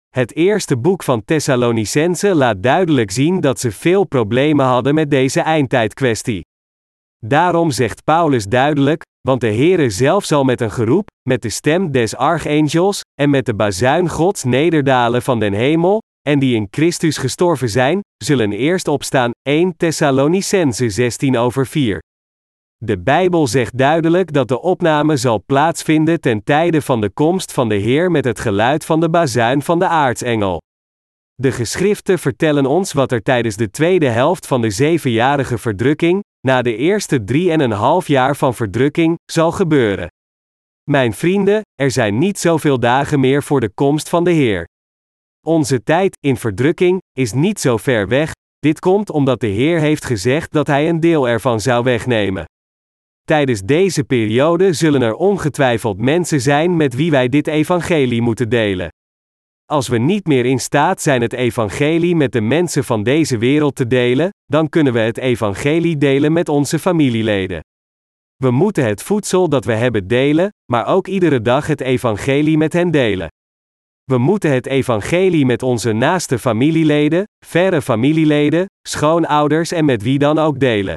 Het 0.08 0.34
eerste 0.34 0.76
boek 0.76 1.02
van 1.02 1.24
Thessalonicense 1.24 2.34
laat 2.34 2.62
duidelijk 2.62 3.10
zien 3.10 3.40
dat 3.40 3.60
ze 3.60 3.72
veel 3.72 4.04
problemen 4.04 4.66
hadden 4.66 4.94
met 4.94 5.10
deze 5.10 5.40
eindtijdkwestie. 5.40 6.46
Daarom 7.26 7.70
zegt 7.70 8.04
Paulus 8.04 8.44
duidelijk, 8.44 9.02
want 9.20 9.40
de 9.40 9.52
Heere 9.52 9.90
zelf 9.90 10.24
zal 10.24 10.44
met 10.44 10.60
een 10.60 10.70
geroep, 10.70 11.06
met 11.28 11.42
de 11.42 11.48
stem 11.48 11.90
des 11.92 12.16
archangels, 12.16 13.00
en 13.20 13.30
met 13.30 13.46
de 13.46 13.54
bazuin 13.54 14.08
Gods 14.08 14.44
nederdalen 14.44 15.22
van 15.22 15.40
den 15.40 15.52
hemel, 15.52 16.02
en 16.28 16.38
die 16.38 16.54
in 16.54 16.68
Christus 16.70 17.18
gestorven 17.18 17.68
zijn, 17.68 18.00
zullen 18.24 18.52
eerst 18.52 18.88
opstaan. 18.88 19.30
1 19.42 19.76
Thessalonicense 19.76 20.88
16 20.88 21.36
over 21.36 21.66
4. 21.66 21.98
De 22.76 22.98
Bijbel 22.98 23.46
zegt 23.46 23.78
duidelijk 23.78 24.32
dat 24.32 24.48
de 24.48 24.60
opname 24.60 25.16
zal 25.16 25.42
plaatsvinden 25.46 26.20
ten 26.20 26.44
tijde 26.44 26.82
van 26.82 27.00
de 27.00 27.10
komst 27.10 27.52
van 27.52 27.68
de 27.68 27.74
Heer 27.74 28.10
met 28.10 28.24
het 28.24 28.40
geluid 28.40 28.84
van 28.84 29.00
de 29.00 29.10
bazuin 29.10 29.62
van 29.62 29.78
de 29.78 29.86
aartsengel. 29.86 30.60
De 31.42 31.52
geschriften 31.52 32.18
vertellen 32.18 32.66
ons 32.66 32.92
wat 32.92 33.12
er 33.12 33.22
tijdens 33.22 33.56
de 33.56 33.70
tweede 33.70 34.08
helft 34.08 34.46
van 34.46 34.60
de 34.60 34.70
zevenjarige 34.70 35.58
verdrukking, 35.58 36.22
na 36.46 36.62
de 36.62 36.76
eerste 36.76 37.24
drie 37.24 37.50
en 37.50 37.60
een 37.60 37.70
half 37.70 38.06
jaar 38.06 38.36
van 38.36 38.54
verdrukking, 38.54 39.16
zal 39.32 39.52
gebeuren. 39.52 40.08
Mijn 40.90 41.12
vrienden, 41.12 41.60
er 41.74 41.90
zijn 41.90 42.18
niet 42.18 42.38
zoveel 42.38 42.80
dagen 42.80 43.20
meer 43.20 43.42
voor 43.42 43.60
de 43.60 43.70
komst 43.74 44.08
van 44.08 44.24
de 44.24 44.30
Heer. 44.30 44.64
Onze 45.46 45.82
tijd, 45.82 46.16
in 46.20 46.36
verdrukking, 46.36 47.00
is 47.12 47.32
niet 47.32 47.60
zo 47.60 47.76
ver 47.76 48.08
weg, 48.08 48.32
dit 48.58 48.78
komt 48.78 49.10
omdat 49.10 49.40
de 49.40 49.46
Heer 49.46 49.78
heeft 49.78 50.04
gezegd 50.04 50.52
dat 50.52 50.66
Hij 50.66 50.88
een 50.88 51.00
deel 51.00 51.28
ervan 51.28 51.60
zou 51.60 51.84
wegnemen. 51.84 52.44
Tijdens 53.24 53.60
deze 53.60 54.04
periode 54.04 54.72
zullen 54.72 55.02
er 55.02 55.14
ongetwijfeld 55.14 55.98
mensen 55.98 56.40
zijn 56.40 56.76
met 56.76 56.94
wie 56.94 57.10
wij 57.10 57.28
dit 57.28 57.46
evangelie 57.46 58.22
moeten 58.22 58.48
delen. 58.48 58.88
Als 59.70 59.88
we 59.88 59.98
niet 59.98 60.26
meer 60.26 60.44
in 60.44 60.58
staat 60.58 61.02
zijn 61.02 61.22
het 61.22 61.32
evangelie 61.32 62.16
met 62.16 62.32
de 62.32 62.40
mensen 62.40 62.84
van 62.84 63.02
deze 63.02 63.38
wereld 63.38 63.74
te 63.74 63.86
delen, 63.86 64.30
dan 64.46 64.68
kunnen 64.68 64.92
we 64.92 64.98
het 64.98 65.18
evangelie 65.18 65.96
delen 65.96 66.32
met 66.32 66.48
onze 66.48 66.78
familieleden. 66.78 67.60
We 68.36 68.50
moeten 68.50 68.84
het 68.84 69.02
voedsel 69.02 69.48
dat 69.48 69.64
we 69.64 69.72
hebben 69.72 70.06
delen, 70.06 70.52
maar 70.72 70.86
ook 70.86 71.06
iedere 71.06 71.42
dag 71.42 71.66
het 71.66 71.80
evangelie 71.80 72.56
met 72.56 72.72
hen 72.72 72.90
delen. 72.90 73.28
We 74.04 74.18
moeten 74.18 74.50
het 74.50 74.66
evangelie 74.66 75.46
met 75.46 75.62
onze 75.62 75.92
naaste 75.92 76.38
familieleden, 76.38 77.24
verre 77.46 77.82
familieleden, 77.82 78.66
schoonouders 78.88 79.72
en 79.72 79.84
met 79.84 80.02
wie 80.02 80.18
dan 80.18 80.38
ook 80.38 80.60
delen. 80.60 80.96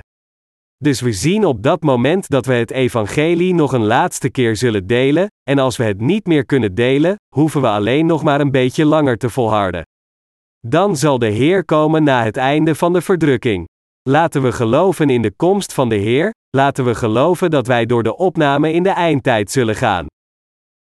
Dus 0.81 1.01
we 1.01 1.11
zien 1.11 1.45
op 1.45 1.63
dat 1.63 1.81
moment 1.81 2.29
dat 2.29 2.45
we 2.45 2.53
het 2.53 2.71
evangelie 2.71 3.53
nog 3.53 3.73
een 3.73 3.85
laatste 3.85 4.29
keer 4.29 4.55
zullen 4.55 4.87
delen, 4.87 5.27
en 5.49 5.59
als 5.59 5.77
we 5.77 5.83
het 5.83 6.01
niet 6.01 6.25
meer 6.25 6.45
kunnen 6.45 6.75
delen, 6.75 7.15
hoeven 7.35 7.61
we 7.61 7.67
alleen 7.67 8.05
nog 8.05 8.23
maar 8.23 8.41
een 8.41 8.51
beetje 8.51 8.85
langer 8.85 9.17
te 9.17 9.29
volharden. 9.29 9.85
Dan 10.59 10.97
zal 10.97 11.19
de 11.19 11.27
Heer 11.27 11.65
komen 11.65 12.03
na 12.03 12.23
het 12.23 12.37
einde 12.37 12.75
van 12.75 12.93
de 12.93 13.01
verdrukking. 13.01 13.67
Laten 14.09 14.41
we 14.41 14.51
geloven 14.51 15.09
in 15.09 15.21
de 15.21 15.31
komst 15.31 15.73
van 15.73 15.89
de 15.89 15.95
Heer, 15.95 16.33
laten 16.49 16.85
we 16.85 16.95
geloven 16.95 17.51
dat 17.51 17.67
wij 17.67 17.85
door 17.85 18.03
de 18.03 18.17
opname 18.17 18.71
in 18.71 18.83
de 18.83 18.89
eindtijd 18.89 19.51
zullen 19.51 19.75
gaan. 19.75 20.05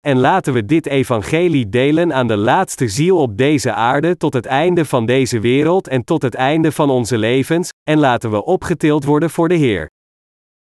En 0.08 0.20
laten 0.20 0.54
we 0.54 0.66
dit 0.66 0.86
evangelie 0.86 1.70
delen 1.70 2.14
aan 2.14 2.28
de 2.28 2.38
laatste 2.38 2.88
ziel 2.88 3.18
op 3.18 3.38
deze 3.38 3.74
aarde 3.74 4.18
tot 4.18 4.34
het 4.34 4.46
einde 4.46 4.86
van 4.86 5.06
deze 5.06 5.40
wereld 5.40 5.88
en 5.88 6.04
tot 6.04 6.22
het 6.22 6.36
einde 6.36 6.72
van 6.72 6.90
onze 6.90 7.18
levens, 7.18 7.70
en 7.84 8.00
laten 8.00 8.32
we 8.32 8.46
opgetild 8.46 9.04
worden 9.04 9.30
voor 9.30 9.48
de 9.48 9.56
Heer. 9.56 9.90